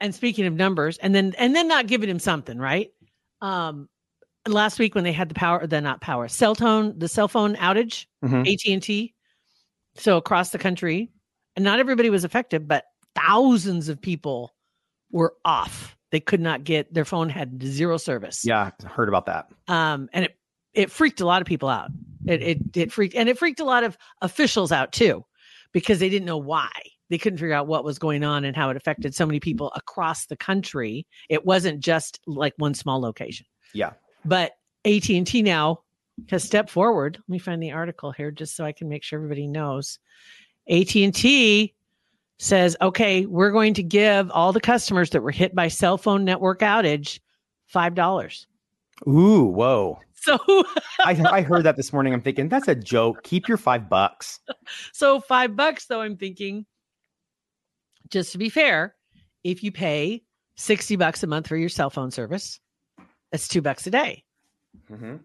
And 0.00 0.14
speaking 0.14 0.44
of 0.44 0.52
numbers, 0.52 0.98
and 0.98 1.14
then 1.14 1.34
and 1.38 1.56
then 1.56 1.66
not 1.66 1.86
giving 1.86 2.10
him 2.10 2.18
something, 2.18 2.58
right? 2.58 2.90
Um 3.40 3.88
last 4.46 4.78
week 4.78 4.94
when 4.94 5.04
they 5.04 5.12
had 5.12 5.28
the 5.28 5.34
power, 5.34 5.66
the 5.66 5.80
not 5.80 6.00
power, 6.00 6.28
cell 6.28 6.54
phone, 6.54 6.98
the 6.98 7.08
cell 7.08 7.28
phone 7.28 7.54
outage, 7.56 8.06
Mhm. 8.24 8.46
AT 8.52 8.72
and 8.72 8.82
T. 8.82 9.14
So 9.96 10.16
across 10.16 10.50
the 10.50 10.58
country, 10.58 11.10
and 11.56 11.64
not 11.64 11.80
everybody 11.80 12.08
was 12.10 12.24
affected, 12.24 12.68
but 12.68 12.84
thousands 13.14 13.88
of 13.88 14.00
people 14.00 14.54
were 15.10 15.34
off. 15.44 15.96
They 16.10 16.20
could 16.20 16.40
not 16.40 16.64
get 16.64 16.92
their 16.94 17.04
phone 17.04 17.28
had 17.28 17.62
zero 17.62 17.96
service. 17.96 18.42
Yeah. 18.44 18.70
I 18.84 18.88
Heard 18.88 19.08
about 19.08 19.26
that. 19.26 19.48
um, 19.66 20.08
and 20.12 20.24
it 20.26 20.34
it 20.74 20.90
freaked 20.90 21.20
a 21.20 21.26
lot 21.26 21.40
of 21.42 21.46
people 21.48 21.68
out. 21.68 21.90
It 22.26 22.42
it 22.42 22.58
it 22.76 22.92
freaked 22.92 23.14
and 23.14 23.28
it 23.28 23.38
freaked 23.38 23.60
a 23.60 23.64
lot 23.64 23.84
of 23.84 23.98
officials 24.22 24.70
out 24.70 24.92
too, 24.92 25.24
because 25.72 25.98
they 25.98 26.08
didn't 26.08 26.26
know 26.26 26.36
why. 26.38 26.70
They 27.10 27.18
couldn't 27.18 27.38
figure 27.38 27.54
out 27.54 27.66
what 27.66 27.84
was 27.84 27.98
going 27.98 28.22
on 28.22 28.44
and 28.44 28.54
how 28.54 28.68
it 28.70 28.76
affected 28.76 29.14
so 29.14 29.26
many 29.26 29.40
people 29.40 29.72
across 29.74 30.26
the 30.26 30.36
country. 30.36 31.06
It 31.30 31.44
wasn't 31.46 31.80
just 31.80 32.20
like 32.26 32.52
one 32.58 32.74
small 32.74 33.00
location. 33.00 33.46
Yeah. 33.74 33.92
But 34.24 34.52
AT 34.84 35.08
and 35.10 35.26
T 35.26 35.42
now 35.42 35.82
has 36.30 36.44
stepped 36.44 36.70
forward. 36.70 37.16
Let 37.16 37.28
me 37.28 37.38
find 37.38 37.62
the 37.62 37.72
article 37.72 38.12
here 38.12 38.30
just 38.30 38.56
so 38.56 38.64
I 38.64 38.72
can 38.72 38.88
make 38.88 39.02
sure 39.02 39.18
everybody 39.18 39.46
knows. 39.46 39.98
AT 40.68 40.94
and 40.96 41.14
T 41.14 41.74
says, 42.38 42.76
"Okay, 42.80 43.26
we're 43.26 43.50
going 43.50 43.74
to 43.74 43.82
give 43.82 44.30
all 44.30 44.52
the 44.52 44.60
customers 44.60 45.10
that 45.10 45.22
were 45.22 45.30
hit 45.30 45.54
by 45.54 45.68
cell 45.68 45.98
phone 45.98 46.24
network 46.24 46.60
outage 46.60 47.20
five 47.66 47.94
dollars." 47.94 48.46
Ooh. 49.06 49.44
Whoa. 49.44 50.00
So 50.14 50.38
I 51.00 51.22
I 51.30 51.42
heard 51.42 51.64
that 51.64 51.76
this 51.76 51.92
morning. 51.92 52.12
I'm 52.12 52.20
thinking 52.20 52.48
that's 52.48 52.68
a 52.68 52.74
joke. 52.74 53.22
Keep 53.22 53.48
your 53.48 53.56
five 53.56 53.88
bucks. 53.88 54.40
So 54.92 55.20
five 55.20 55.56
bucks, 55.56 55.86
though, 55.86 56.00
I'm 56.00 56.16
thinking, 56.16 56.66
just 58.10 58.32
to 58.32 58.38
be 58.38 58.48
fair, 58.48 58.94
if 59.44 59.62
you 59.62 59.72
pay 59.72 60.22
60 60.56 60.96
bucks 60.96 61.22
a 61.22 61.26
month 61.26 61.46
for 61.46 61.56
your 61.56 61.68
cell 61.68 61.88
phone 61.88 62.10
service, 62.10 62.60
that's 63.30 63.48
two 63.48 63.62
bucks 63.62 63.86
a 63.86 63.90
day. 63.90 64.24
Mm-hmm. 64.90 65.16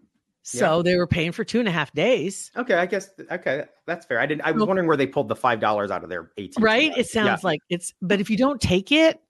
So 0.42 0.82
they 0.82 0.96
were 0.96 1.06
paying 1.06 1.32
for 1.32 1.42
two 1.42 1.58
and 1.58 1.66
a 1.68 1.70
half 1.72 1.90
days, 1.94 2.50
Okay. 2.54 2.74
I 2.74 2.84
guess. 2.84 3.08
Okay. 3.32 3.64
That's 3.86 4.04
fair. 4.04 4.20
I 4.20 4.26
didn't. 4.26 4.42
I 4.42 4.50
was 4.52 4.62
wondering 4.64 4.86
where 4.86 4.96
they 4.96 5.06
pulled 5.06 5.28
the 5.28 5.36
five 5.36 5.58
dollars 5.58 5.90
out 5.90 6.04
of 6.04 6.10
their 6.10 6.30
AT. 6.38 6.50
right? 6.58 6.92
It 6.96 7.06
sounds 7.08 7.42
like 7.42 7.60
it's, 7.70 7.94
but 8.02 8.20
if 8.20 8.28
you 8.28 8.36
don't 8.36 8.60
take 8.60 8.92
it, 8.92 9.20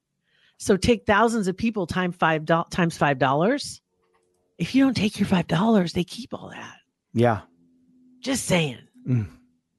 so 0.58 0.76
take 0.76 1.06
thousands 1.06 1.46
of 1.46 1.56
people 1.56 1.86
time 1.86 2.10
five 2.10 2.44
do- 2.44 2.64
times 2.70 2.96
five 2.96 3.18
dollars. 3.18 3.80
If 4.58 4.74
you 4.74 4.84
don't 4.84 4.96
take 4.96 5.18
your 5.20 5.28
five 5.28 5.46
dollars, 5.46 5.92
they 5.92 6.02
keep 6.04 6.34
all 6.34 6.50
that. 6.50 6.76
Yeah. 7.12 7.42
Just 8.20 8.46
saying. 8.46 8.78
Mm. 9.08 9.28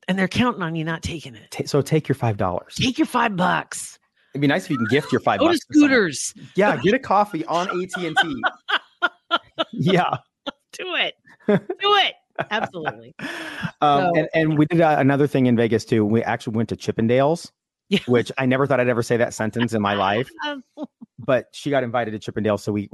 And 0.08 0.18
they're 0.20 0.28
counting 0.30 0.62
on 0.62 0.76
you 0.76 0.86
not 0.86 1.02
taking 1.04 1.36
it. 1.36 1.52
Ta- 1.52 1.64
so 1.66 1.82
take 1.82 2.08
your 2.08 2.16
five 2.16 2.38
dollars. 2.38 2.76
Take 2.76 2.98
your 2.98 3.08
five 3.08 3.36
bucks. 3.36 4.00
It'd 4.34 4.42
be 4.42 4.48
nice 4.48 4.66
if 4.66 4.72
you 4.72 4.78
can 4.78 4.88
gift 4.88 5.12
your 5.14 5.22
five 5.22 5.40
Go 5.40 5.48
to 5.48 5.54
bucks. 5.54 5.60
someone. 5.72 5.90
scooters. 5.90 6.34
Yeah. 6.56 6.76
Get 6.82 6.94
a 6.94 7.00
coffee 7.00 7.46
on 7.46 7.68
AT 7.70 7.96
and 8.06 8.18
T. 8.18 8.44
Yeah. 9.72 10.10
Do 10.78 10.96
it. 10.96 11.14
Do 11.48 11.58
it. 11.80 12.14
Absolutely. 12.52 13.16
Um, 13.82 14.02
So- 14.02 14.12
and, 14.16 14.28
and 14.34 14.58
we 14.58 14.66
did 14.66 14.82
uh, 14.82 14.96
another 15.00 15.28
thing 15.28 15.46
in 15.46 15.56
Vegas 15.56 15.86
too. 15.86 16.06
We 16.06 16.22
actually 16.24 16.56
went 16.58 16.70
to 16.70 16.76
Chippendales, 16.76 17.50
Yeah. 17.90 18.00
which 18.08 18.32
I 18.38 18.46
never 18.46 18.68
thought 18.68 18.80
I'd 18.80 18.90
ever 18.90 19.04
say 19.04 19.16
that 19.18 19.34
sentence 19.34 19.74
in 19.74 19.82
my 19.82 19.94
life. 20.08 20.30
But 21.18 21.48
she 21.54 21.70
got 21.70 21.84
invited 21.84 22.20
to 22.20 22.32
Chippendales, 22.32 22.60
so 22.62 22.72
we 22.74 22.90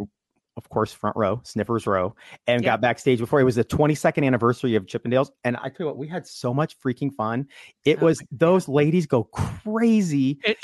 of 0.57 0.67
course, 0.69 0.91
front 0.91 1.15
row, 1.15 1.39
Sniffers 1.45 1.87
row, 1.87 2.13
and 2.45 2.61
Yeah. 2.61 2.71
got 2.71 2.81
backstage 2.81 3.19
before 3.19 3.39
it 3.39 3.45
was 3.45 3.55
the 3.55 3.63
22nd 3.63 4.25
anniversary 4.27 4.75
of 4.75 4.85
Chippendales. 4.85 5.29
And 5.45 5.55
I 5.57 5.69
tell 5.69 5.75
you 5.79 5.85
what, 5.87 5.97
we 5.97 6.07
had 6.09 6.27
so 6.27 6.53
much 6.53 6.77
freaking 6.77 7.11
fun. 7.13 7.47
It 7.85 7.99
Oh 8.01 8.05
was 8.05 8.21
those 8.31 8.67
ladies 8.67 9.05
go 9.07 9.23
crazy, 9.23 10.39
It, 10.43 10.57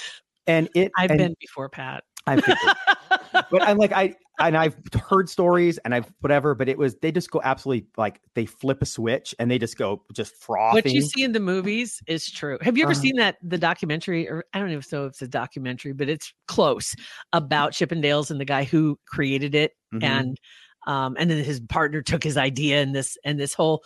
and 0.45 0.67
it. 0.75 0.91
I've 0.97 1.09
and 1.11 1.17
been 1.19 1.35
before, 1.39 1.69
Pat. 1.69 2.03
I 2.27 2.35
but 3.49 3.61
I'm 3.63 3.77
like 3.77 3.93
I 3.93 4.13
and 4.39 4.57
I've 4.57 4.75
heard 5.09 5.29
stories 5.29 5.77
and 5.79 5.93
I've 5.95 6.13
whatever, 6.21 6.55
but 6.55 6.69
it 6.69 6.77
was 6.77 6.95
they 6.97 7.11
just 7.11 7.31
go 7.31 7.41
absolutely 7.43 7.87
like 7.97 8.21
they 8.35 8.45
flip 8.45 8.81
a 8.81 8.85
switch 8.85 9.33
and 9.39 9.49
they 9.51 9.59
just 9.59 9.77
go 9.77 10.03
just 10.13 10.35
frothing. 10.35 10.67
what 10.69 10.91
you 10.93 11.01
see 11.01 11.23
in 11.23 11.31
the 11.31 11.39
movies 11.39 12.01
is 12.07 12.29
true. 12.29 12.57
Have 12.61 12.77
you 12.77 12.83
ever 12.83 12.93
Uh-huh. 12.93 12.93
seen 12.93 13.15
that 13.17 13.37
the 13.41 13.57
documentary, 13.57 14.27
or 14.29 14.43
I 14.53 14.59
don't 14.59 14.69
know 14.69 14.77
if 14.77 14.85
so, 14.85 15.05
it's 15.05 15.21
a 15.21 15.27
documentary, 15.27 15.93
but 15.93 16.09
it's 16.09 16.33
close 16.47 16.93
about 17.33 17.71
Chippendales 17.71 18.29
and 18.29 18.39
the 18.39 18.45
guy 18.45 18.63
who 18.65 18.99
created 19.07 19.55
it, 19.55 19.73
Mhm. 19.91 20.27
and 20.27 20.37
um, 20.85 21.15
and 21.19 21.29
then 21.31 21.43
his 21.43 21.59
partner 21.61 22.01
took 22.01 22.23
his 22.23 22.37
idea 22.37 22.81
and 22.81 22.93
this 22.95 23.17
and 23.23 23.39
this 23.39 23.53
whole 23.53 23.83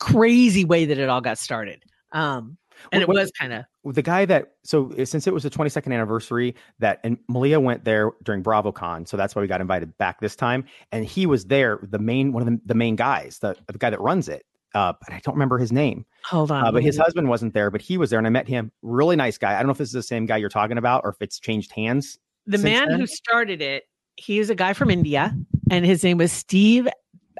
crazy 0.00 0.64
way 0.64 0.84
that 0.86 0.98
it 0.98 1.08
all 1.08 1.20
got 1.22 1.38
started. 1.38 1.84
Um, 2.12 2.58
and 2.90 3.04
What- 3.06 3.16
it 3.16 3.20
was 3.20 3.30
kind 3.32 3.52
of 3.52 3.64
the 3.94 4.02
guy 4.02 4.24
that 4.26 4.52
so 4.64 4.92
uh, 4.98 5.04
since 5.04 5.26
it 5.26 5.34
was 5.34 5.42
the 5.42 5.50
22nd 5.50 5.92
anniversary 5.92 6.54
that 6.78 7.00
and 7.04 7.18
Malia 7.28 7.58
went 7.60 7.84
there 7.84 8.12
during 8.22 8.42
BravoCon, 8.42 9.08
so 9.08 9.16
that's 9.16 9.34
why 9.34 9.42
we 9.42 9.48
got 9.48 9.60
invited 9.60 9.96
back 9.98 10.20
this 10.20 10.36
time. 10.36 10.64
And 10.92 11.04
he 11.04 11.26
was 11.26 11.46
there, 11.46 11.78
the 11.82 11.98
main 11.98 12.32
one 12.32 12.42
of 12.42 12.46
the, 12.46 12.60
the 12.66 12.74
main 12.74 12.96
guys, 12.96 13.38
the, 13.40 13.56
the 13.66 13.78
guy 13.78 13.90
that 13.90 14.00
runs 14.00 14.28
it. 14.28 14.44
Uh, 14.74 14.92
but 15.00 15.12
I 15.12 15.20
don't 15.22 15.34
remember 15.34 15.58
his 15.58 15.70
name. 15.70 16.06
hold 16.24 16.50
on. 16.50 16.64
Uh, 16.64 16.72
but 16.72 16.82
his 16.82 16.96
husband 16.96 17.28
wasn't 17.28 17.52
there, 17.52 17.70
but 17.70 17.82
he 17.82 17.98
was 17.98 18.08
there, 18.08 18.18
and 18.18 18.26
I 18.26 18.30
met 18.30 18.48
him. 18.48 18.72
Really 18.80 19.16
nice 19.16 19.36
guy. 19.36 19.52
I 19.54 19.58
don't 19.58 19.66
know 19.66 19.72
if 19.72 19.78
this 19.78 19.88
is 19.88 19.92
the 19.92 20.02
same 20.02 20.24
guy 20.24 20.38
you're 20.38 20.48
talking 20.48 20.78
about 20.78 21.02
or 21.04 21.10
if 21.10 21.16
it's 21.20 21.38
changed 21.38 21.72
hands. 21.72 22.18
the 22.46 22.56
man 22.58 22.88
then? 22.88 23.00
who 23.00 23.06
started 23.06 23.60
it, 23.60 23.84
he 24.16 24.38
is 24.38 24.48
a 24.48 24.54
guy 24.54 24.72
from 24.72 24.90
India, 24.90 25.36
and 25.70 25.84
his 25.84 26.02
name 26.02 26.18
was 26.18 26.32
Steve. 26.32 26.88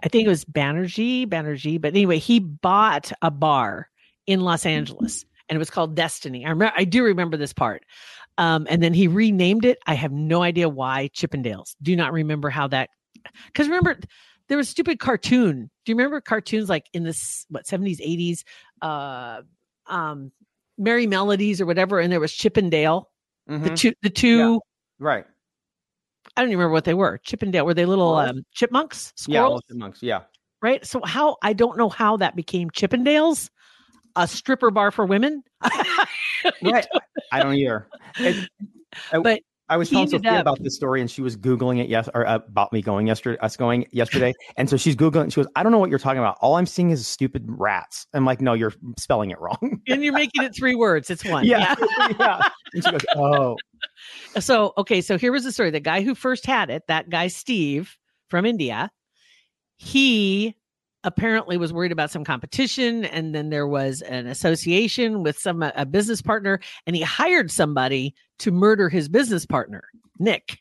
I 0.04 0.08
think 0.08 0.26
it 0.26 0.28
was 0.28 0.44
Banerjee, 0.44 1.26
Banerjee. 1.26 1.80
But 1.80 1.92
anyway, 1.94 2.18
he 2.18 2.40
bought 2.40 3.12
a 3.22 3.30
bar 3.30 3.88
in 4.26 4.40
Los 4.40 4.66
Angeles, 4.66 5.24
and 5.48 5.56
it 5.56 5.58
was 5.58 5.70
called 5.70 5.94
Destiny. 5.94 6.44
I 6.44 6.50
remember, 6.50 6.74
I 6.76 6.84
do 6.84 7.02
remember 7.04 7.36
this 7.36 7.52
part. 7.52 7.84
Um, 8.38 8.66
and 8.70 8.82
then 8.82 8.94
he 8.94 9.08
renamed 9.08 9.64
it. 9.64 9.78
I 9.86 9.94
have 9.94 10.12
no 10.12 10.42
idea 10.42 10.68
why 10.68 11.10
Chippendales. 11.14 11.76
Do 11.82 11.94
not 11.94 12.12
remember 12.12 12.48
how 12.48 12.66
that. 12.68 12.88
Because 13.46 13.68
remember, 13.68 13.98
there 14.48 14.56
was 14.56 14.68
stupid 14.68 14.98
cartoon. 14.98 15.70
Do 15.84 15.92
you 15.92 15.96
remember 15.96 16.20
cartoons 16.20 16.68
like 16.68 16.86
in 16.92 17.04
this 17.04 17.44
what 17.50 17.66
seventies, 17.66 18.00
eighties, 18.02 18.44
uh, 18.80 19.42
um, 19.86 20.32
Merrie 20.80 21.08
Melodies 21.08 21.60
or 21.60 21.66
whatever? 21.66 22.00
And 22.00 22.10
there 22.10 22.20
was 22.20 22.32
Chippendale. 22.32 23.10
The 23.46 23.70
two, 23.70 23.92
the 24.02 24.08
two. 24.08 24.60
Right. 24.98 25.26
I 26.36 26.40
don't 26.40 26.48
even 26.48 26.58
remember 26.58 26.72
what 26.72 26.84
they 26.84 26.94
were. 26.94 27.18
Chippendale. 27.18 27.66
Were 27.66 27.74
they 27.74 27.84
little 27.84 28.14
um, 28.14 28.44
chipmunks? 28.52 29.12
Yeah. 29.26 29.40
Squirrels? 29.40 29.62
Little 29.68 29.80
Monks. 29.80 30.02
Yeah. 30.02 30.22
Right. 30.62 30.86
So 30.86 31.02
how 31.04 31.36
I 31.42 31.52
don't 31.52 31.76
know 31.76 31.90
how 31.90 32.16
that 32.16 32.34
became 32.36 32.70
Chippendales, 32.70 33.50
a 34.16 34.26
stripper 34.28 34.70
bar 34.70 34.90
for 34.90 35.04
women. 35.06 35.42
Right. 36.60 36.86
I 37.30 37.40
don't 37.42 37.54
either. 37.54 37.86
It- 38.18 38.48
I- 39.12 39.18
But 39.20 39.40
I 39.68 39.76
was 39.76 39.88
telling 39.88 40.08
Sophia 40.08 40.32
up- 40.32 40.40
about 40.40 40.62
this 40.62 40.74
story, 40.74 41.00
and 41.00 41.08
she 41.10 41.22
was 41.22 41.36
googling 41.36 41.78
it 41.80 41.88
yes 41.88 42.08
or 42.14 42.26
uh, 42.26 42.40
about 42.48 42.72
me 42.72 42.82
going 42.82 43.06
yesterday, 43.06 43.38
us 43.38 43.56
going 43.56 43.86
yesterday, 43.92 44.34
and 44.56 44.68
so 44.68 44.76
she's 44.76 44.96
googling. 44.96 45.32
She 45.32 45.36
goes, 45.40 45.46
"I 45.56 45.62
don't 45.62 45.70
know 45.72 45.78
what 45.78 45.88
you're 45.88 46.00
talking 46.00 46.18
about. 46.18 46.36
All 46.40 46.56
I'm 46.56 46.66
seeing 46.66 46.90
is 46.90 47.06
stupid 47.06 47.44
rats." 47.46 48.06
I'm 48.12 48.26
like, 48.26 48.40
"No, 48.42 48.52
you're 48.54 48.74
spelling 48.98 49.30
it 49.30 49.40
wrong." 49.40 49.80
and 49.88 50.02
you're 50.04 50.12
making 50.12 50.42
it 50.42 50.54
three 50.54 50.74
words. 50.74 51.08
It's 51.10 51.24
one. 51.24 51.44
yeah, 51.46 51.74
yeah. 52.18 52.48
And 52.74 52.84
she 52.84 52.90
goes, 52.90 53.00
"Oh, 53.14 53.56
So 54.40 54.72
okay. 54.78 55.00
So 55.00 55.16
here 55.16 55.30
was 55.32 55.44
the 55.44 55.52
story. 55.52 55.70
The 55.70 55.80
guy 55.80 56.02
who 56.02 56.14
first 56.16 56.44
had 56.44 56.68
it, 56.70 56.82
that 56.88 57.08
guy 57.08 57.28
Steve 57.28 57.96
from 58.28 58.44
India, 58.44 58.90
he 59.76 60.56
apparently 61.04 61.56
was 61.56 61.72
worried 61.72 61.92
about 61.92 62.10
some 62.10 62.24
competition, 62.24 63.04
and 63.06 63.34
then 63.34 63.50
there 63.50 63.66
was 63.66 64.02
an 64.02 64.26
association 64.26 65.22
with 65.22 65.38
some 65.38 65.62
a 65.62 65.84
business 65.86 66.22
partner, 66.22 66.60
and 66.86 66.94
he 66.96 67.02
hired 67.02 67.50
somebody 67.50 68.14
to 68.38 68.50
murder 68.50 68.88
his 68.88 69.08
business 69.08 69.44
partner. 69.46 69.84
Nick 70.18 70.60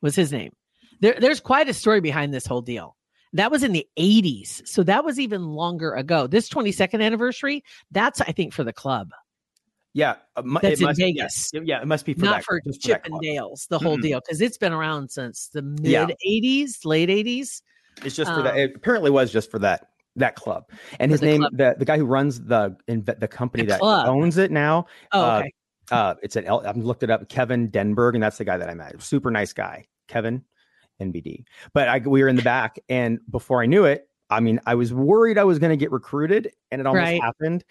was 0.00 0.14
his 0.16 0.32
name. 0.32 0.52
There, 1.00 1.14
there's 1.18 1.40
quite 1.40 1.68
a 1.68 1.74
story 1.74 2.00
behind 2.00 2.32
this 2.32 2.46
whole 2.46 2.62
deal. 2.62 2.96
That 3.34 3.50
was 3.50 3.62
in 3.62 3.72
the 3.72 3.86
80s. 3.98 4.66
So 4.68 4.82
that 4.82 5.04
was 5.04 5.18
even 5.18 5.42
longer 5.48 5.94
ago. 5.94 6.26
This 6.26 6.48
22nd 6.50 7.02
anniversary, 7.02 7.64
that's 7.90 8.20
I 8.20 8.32
think 8.32 8.52
for 8.52 8.62
the 8.62 8.72
club, 8.74 9.10
yeah." 9.94 10.16
uh, 10.36 10.42
mu- 10.42 10.60
That's 10.60 10.80
it 10.80 10.82
in 10.82 10.86
must, 10.86 11.00
Vegas. 11.00 11.50
Yeah, 11.52 11.60
yeah, 11.64 11.82
it 11.82 11.86
must 11.88 12.04
be 12.04 12.14
for 12.14 12.24
not 12.26 12.36
that, 12.36 12.44
for 12.44 12.60
just 12.60 12.82
that 12.86 13.04
club. 13.04 13.22
Chippendales, 13.22 13.68
the 13.68 13.78
whole 13.78 13.96
Mm-mm. 13.98 14.02
deal, 14.02 14.20
because 14.26 14.40
it's 14.40 14.58
been 14.58 14.72
around 14.72 15.10
since 15.10 15.48
the 15.48 15.62
mid 15.62 15.86
Yeah. 15.86 16.06
80s, 16.26 16.84
late 16.84 17.08
80s. 17.08 17.62
It's 18.04 18.16
just 18.16 18.32
for 18.32 18.42
that. 18.42 18.54
Um, 18.54 18.58
It 18.58 18.72
apparently 18.76 19.10
was 19.10 19.32
just 19.32 19.50
for 19.50 19.58
that 19.60 19.88
that 20.16 20.34
club. 20.36 20.68
And 21.00 21.10
his 21.10 21.20
the 21.20 21.26
name, 21.26 21.40
club. 21.40 21.56
the 21.56 21.74
the 21.78 21.84
guy 21.84 21.96
who 21.98 22.04
runs 22.04 22.40
the 22.42 22.76
the 22.86 23.28
company 23.28 23.64
The 23.64 23.68
that 23.70 23.80
club. 23.80 24.08
owns 24.08 24.36
it 24.38 24.50
now. 24.50 24.86
Oh, 25.12 25.20
Uh, 25.22 25.38
okay. 25.38 25.52
uh 25.90 26.14
it's 26.22 26.36
an 26.36 26.44
L- 26.44 26.62
I've 26.66 26.76
looked 26.76 27.02
it 27.02 27.10
up 27.10 27.28
kevin 27.28 27.68
denberg 27.68 28.14
and 28.14 28.22
that's 28.22 28.38
the 28.38 28.44
guy 28.44 28.56
that 28.56 28.70
i 28.70 28.74
met 28.74 29.02
super 29.02 29.32
nice 29.32 29.52
guy 29.52 29.84
kevin 30.06 30.44
nbd 31.00 31.42
but 31.74 31.88
i 31.88 31.98
we 31.98 32.22
were 32.22 32.28
in 32.28 32.36
the 32.36 32.42
back 32.42 32.78
and 32.88 33.18
before 33.30 33.60
i 33.60 33.66
knew 33.66 33.84
it 33.84 34.06
i 34.30 34.38
mean 34.38 34.60
i 34.64 34.76
was 34.76 34.94
worried 34.94 35.38
i 35.38 35.44
was 35.44 35.58
going 35.58 35.70
to 35.70 35.76
get 35.76 35.90
recruited 35.90 36.52
and 36.70 36.80
it 36.80 36.86
almost 36.86 37.02
Right. 37.10 37.20
happened 37.20 37.64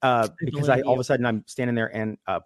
uh 0.00 0.28
because 0.40 0.70
i 0.70 0.80
all 0.80 0.94
of 0.94 0.98
a 1.00 1.04
sudden 1.04 1.26
i'm 1.26 1.44
standing 1.46 1.74
there 1.76 1.94
and 1.94 2.16
uh 2.26 2.40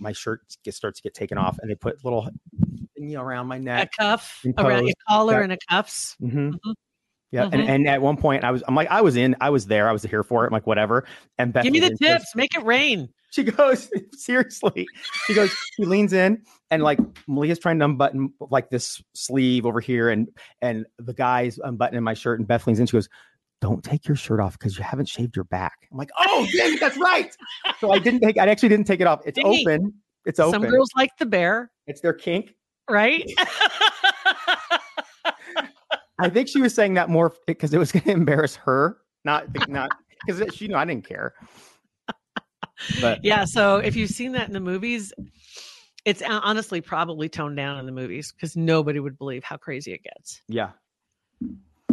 my 0.00 0.12
shirt 0.12 0.40
gets 0.64 0.78
starts 0.78 0.98
to 0.98 1.02
get 1.02 1.12
taken 1.14 1.36
off 1.36 1.58
and 1.58 1.70
they 1.70 1.74
put 1.74 2.02
little 2.02 2.26
thingy 3.04 3.18
around 3.20 3.46
my 3.46 3.58
neck, 3.58 3.90
a 3.98 4.02
cuff 4.02 4.44
around 4.58 4.86
your 4.86 4.94
collar 5.08 5.38
Yeah. 5.38 5.42
and 5.44 5.52
a 5.52 5.58
cuffs. 5.70 6.16
hmm 6.20 6.26
Mhm. 6.50 6.74
yeah 7.32 7.44
Mhm. 7.46 7.52
and, 7.52 7.62
and 7.68 7.88
at 7.88 8.00
one 8.00 8.16
point 8.16 8.44
i 8.44 8.50
was 8.50 8.62
i'm 8.68 8.74
like 8.74 8.88
i 8.90 9.00
was 9.00 9.16
in 9.16 9.34
i 9.40 9.50
was 9.50 9.66
there 9.66 9.88
i 9.88 9.92
was 9.92 10.02
here 10.02 10.22
for 10.22 10.44
it 10.44 10.48
I'm 10.48 10.52
like 10.52 10.66
whatever 10.66 11.04
and 11.38 11.52
Beth 11.52 11.64
Give 11.64 11.72
me 11.72 11.80
the 11.80 11.86
in. 11.90 11.96
She 11.96 12.04
goes- 12.04 12.18
tips. 12.20 12.36
Make 12.36 12.54
it 12.54 12.64
rain. 12.64 13.08
she 13.32 13.42
goes 13.44 13.90
seriously 14.12 14.86
she 15.26 15.34
goes 15.34 15.50
she 15.76 15.84
leans 15.84 16.12
in 16.12 16.42
and 16.70 16.82
like 16.82 16.98
malia's 17.26 17.58
trying 17.58 17.78
to 17.80 17.84
unbutton 17.86 18.32
like 18.50 18.70
this 18.70 19.02
sleeve 19.14 19.66
over 19.66 19.80
here 19.80 20.08
and 20.10 20.28
and 20.62 20.86
the 20.98 21.14
guy's 21.14 21.58
unbuttoning 21.58 22.02
my 22.04 22.14
shirt 22.14 22.38
and 22.38 22.46
beth 22.48 22.66
leans 22.66 22.78
in 22.78 22.86
she 22.86 22.92
goes 22.92 23.08
don't 23.60 23.82
take 23.82 24.06
your 24.06 24.16
shirt 24.16 24.40
off 24.40 24.58
because 24.58 24.76
you 24.76 24.84
haven't 24.84 25.08
shaved 25.08 25.34
your 25.34 25.46
back 25.46 25.88
i'm 25.90 25.96
like 25.98 26.10
oh 26.18 26.46
dang, 26.56 26.76
that's 26.78 26.98
right 26.98 27.34
so 27.80 27.90
i 27.92 27.98
didn't 27.98 28.20
take 28.20 28.38
i 28.38 28.46
actually 28.46 28.68
didn't 28.68 28.86
take 28.86 29.00
it 29.00 29.06
off 29.08 29.20
it's 29.26 29.38
open 29.42 29.92
it's 30.26 30.38
open 30.38 30.52
Some 30.62 30.70
girls 30.70 30.90
like 30.96 31.10
the 31.18 31.26
bear, 31.26 31.70
it's 31.86 32.00
their 32.00 32.12
kink 32.14 32.54
right? 32.90 33.24
i 36.20 36.28
think 36.28 36.48
she 36.48 36.60
was 36.60 36.74
saying 36.74 36.94
that 36.94 37.08
more 37.10 37.34
because 37.46 37.74
it 37.74 37.78
was 37.78 37.90
going 37.92 38.02
to 38.04 38.10
embarrass 38.12 38.54
her 38.56 38.98
not 39.24 39.46
not 39.68 39.90
because 40.26 40.54
she 40.54 40.68
knew 40.68 40.76
i 40.76 40.84
didn't 40.84 41.06
care 41.06 41.34
but 43.00 43.24
yeah. 43.24 43.44
So 43.44 43.76
if 43.76 43.94
you've 43.94 44.10
seen 44.10 44.32
that 44.32 44.48
in 44.48 44.52
the 44.52 44.60
movies, 44.60 45.12
it's 46.04 46.22
honestly 46.22 46.80
probably 46.80 47.28
toned 47.28 47.56
down 47.56 47.78
in 47.78 47.86
the 47.86 47.92
movies 47.92 48.32
because 48.32 48.56
nobody 48.56 48.98
would 49.00 49.16
believe 49.16 49.44
how 49.44 49.56
crazy 49.56 49.92
it 49.92 50.02
gets. 50.02 50.42
yeah 50.48 50.70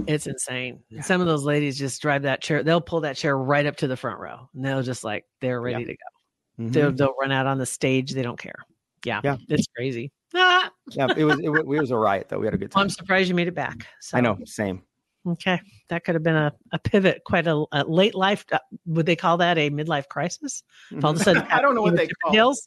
It's 0.07 0.25
insane. 0.27 0.81
Yeah. 0.89 1.01
Some 1.01 1.21
of 1.21 1.27
those 1.27 1.43
ladies 1.43 1.77
just 1.77 2.01
drive 2.01 2.23
that 2.23 2.41
chair. 2.41 2.63
They'll 2.63 2.81
pull 2.81 3.01
that 3.01 3.15
chair 3.15 3.37
right 3.37 3.65
up 3.65 3.77
to 3.77 3.87
the 3.87 3.95
front 3.95 4.19
row, 4.19 4.49
and 4.55 4.65
they'll 4.65 4.81
just 4.81 5.03
like 5.03 5.25
they're 5.39 5.61
ready 5.61 5.85
to 5.85 5.93
go. 5.93 6.63
Mhm. 6.63 6.73
They'll, 6.73 6.91
they'll 6.91 7.15
run 7.21 7.31
out 7.31 7.45
on 7.45 7.59
the 7.59 7.65
stage. 7.65 8.11
They 8.11 8.23
don't 8.23 8.39
care. 8.39 8.55
Yeah, 9.05 9.21
Yeah. 9.23 9.37
it's 9.49 9.67
crazy. 9.75 10.11
Ah, 10.33 10.71
yeah 10.91 11.07
it 11.17 11.25
was 11.25 11.39
it, 11.39 11.49
was- 11.49 11.61
it 11.61 11.67
was 11.81 11.91
a 11.91 11.97
riot 11.97 12.29
though 12.29 12.39
we 12.39 12.47
had 12.47 12.53
a 12.53 12.57
good 12.57 12.73
well, 12.73 12.83
time 12.83 12.85
I'm 12.85 12.89
surprised 12.89 13.27
you 13.27 13.35
made 13.35 13.47
it 13.49 13.55
back. 13.55 13.85
So, 13.99 14.17
i 14.17 14.21
know 14.21 14.37
same 14.45 14.81
Okay, 15.27 15.61
that 15.89 16.03
could 16.03 16.15
have 16.15 16.23
been 16.23 16.35
a, 16.35 16.51
a 16.71 16.79
pivot, 16.79 17.21
quite 17.25 17.45
a, 17.45 17.63
a 17.73 17.83
late 17.83 18.15
life. 18.15 18.43
Uh, 18.51 18.57
would 18.87 19.05
they 19.05 19.15
call 19.15 19.37
that 19.37 19.55
a 19.59 19.69
midlife 19.69 20.07
crisis? 20.07 20.63
If 20.89 21.05
all 21.05 21.11
of 21.11 21.21
a 21.21 21.23
sudden, 21.23 21.43
I 21.51 21.61
don't 21.61 21.75
know 21.75 21.83
what 21.83 21.95
they 21.95 22.07
call 22.07 22.33
Chippendales? 22.33 22.57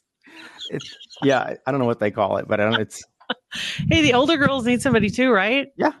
it. 0.69 0.75
It's, 0.75 0.95
yeah, 1.21 1.55
I- 1.67 1.71
don't 1.71 1.81
know 1.81 1.85
what 1.85 1.99
they 1.99 2.11
call 2.11 2.37
it, 2.37 2.47
but 2.47 2.61
I 2.61 2.69
don't, 2.69 2.79
it's 2.79 3.03
Hey, 3.89 4.01
the 4.03 4.13
older 4.13 4.37
girls 4.37 4.65
need 4.65 4.81
somebody 4.81 5.09
too, 5.09 5.31
right? 5.31 5.67
Yeah, 5.75 5.91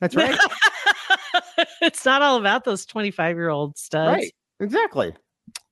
that's 0.00 0.14
right. 0.14 0.36
it's 1.80 2.04
not 2.04 2.20
all 2.20 2.36
about 2.36 2.64
those 2.64 2.84
25 2.84 3.36
year 3.36 3.48
old 3.48 3.78
studs. 3.78 4.12
right. 4.12 4.32
Exactly. 4.60 5.14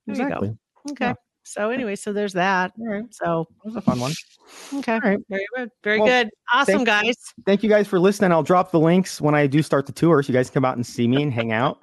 There. 0.07 0.13
Exactly. 0.15 0.57
Okay. 0.89 1.05
Yeah. 1.05 1.13
So 1.43 1.69
anyway, 1.71 1.95
so 1.95 2.13
there's 2.13 2.33
that. 2.33 2.71
All 2.79 2.87
right. 2.87 3.03
So 3.11 3.45
That 3.63 3.65
was 3.65 3.75
a 3.75 3.81
fun 3.81 3.99
one. 3.99 4.13
okay, 4.75 4.99
right. 5.03 5.17
very 5.29 5.45
good, 5.55 5.69
very 5.83 5.99
Well, 5.99 6.07
good, 6.07 6.29
awesome, 6.53 6.75
thank- 6.85 6.87
guys. 6.87 7.15
Thank 7.45 7.63
you 7.63 7.69
guys 7.69 7.87
for 7.87 7.99
listening. 7.99 8.31
I'll 8.31 8.43
drop 8.43 8.71
the 8.71 8.79
links 8.79 9.19
when 9.19 9.33
I 9.35 9.47
do 9.47 9.61
start 9.61 9.85
the 9.85 9.91
tour 9.91 10.21
so 10.23 10.31
you 10.31 10.37
guys 10.37 10.49
come 10.49 10.63
out 10.65 10.75
and 10.75 10.85
see 10.85 11.07
me 11.07 11.23
and 11.23 11.33
hang 11.33 11.51
out. 11.51 11.79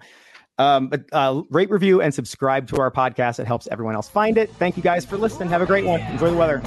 Um, 0.59 0.89
but 0.89 1.05
uh, 1.13 1.43
rate, 1.51 1.71
review, 1.71 2.01
and 2.01 2.13
subscribe 2.13 2.67
to 2.69 2.81
our 2.81 2.91
podcast. 2.91 3.39
It 3.39 3.47
helps 3.47 3.69
everyone 3.71 3.95
else 3.95 4.09
find 4.09 4.37
it. 4.39 4.51
Thank 4.55 4.77
you 4.77 4.83
guys 4.83 5.05
for 5.05 5.17
listening. 5.17 5.49
Have 5.51 5.63
a 5.63 5.67
great 5.67 5.85
one. 5.85 6.01
Enjoy 6.03 6.31
the 6.31 6.37
weather. 6.37 6.61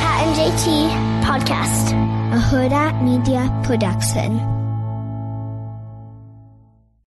Pat 0.00 0.26
and 0.26 0.36
JT 0.36 0.90
Podcast, 1.24 1.92
a 2.34 2.38
Hurrdat 2.40 3.02
Media 3.04 3.48
Production. 3.64 4.57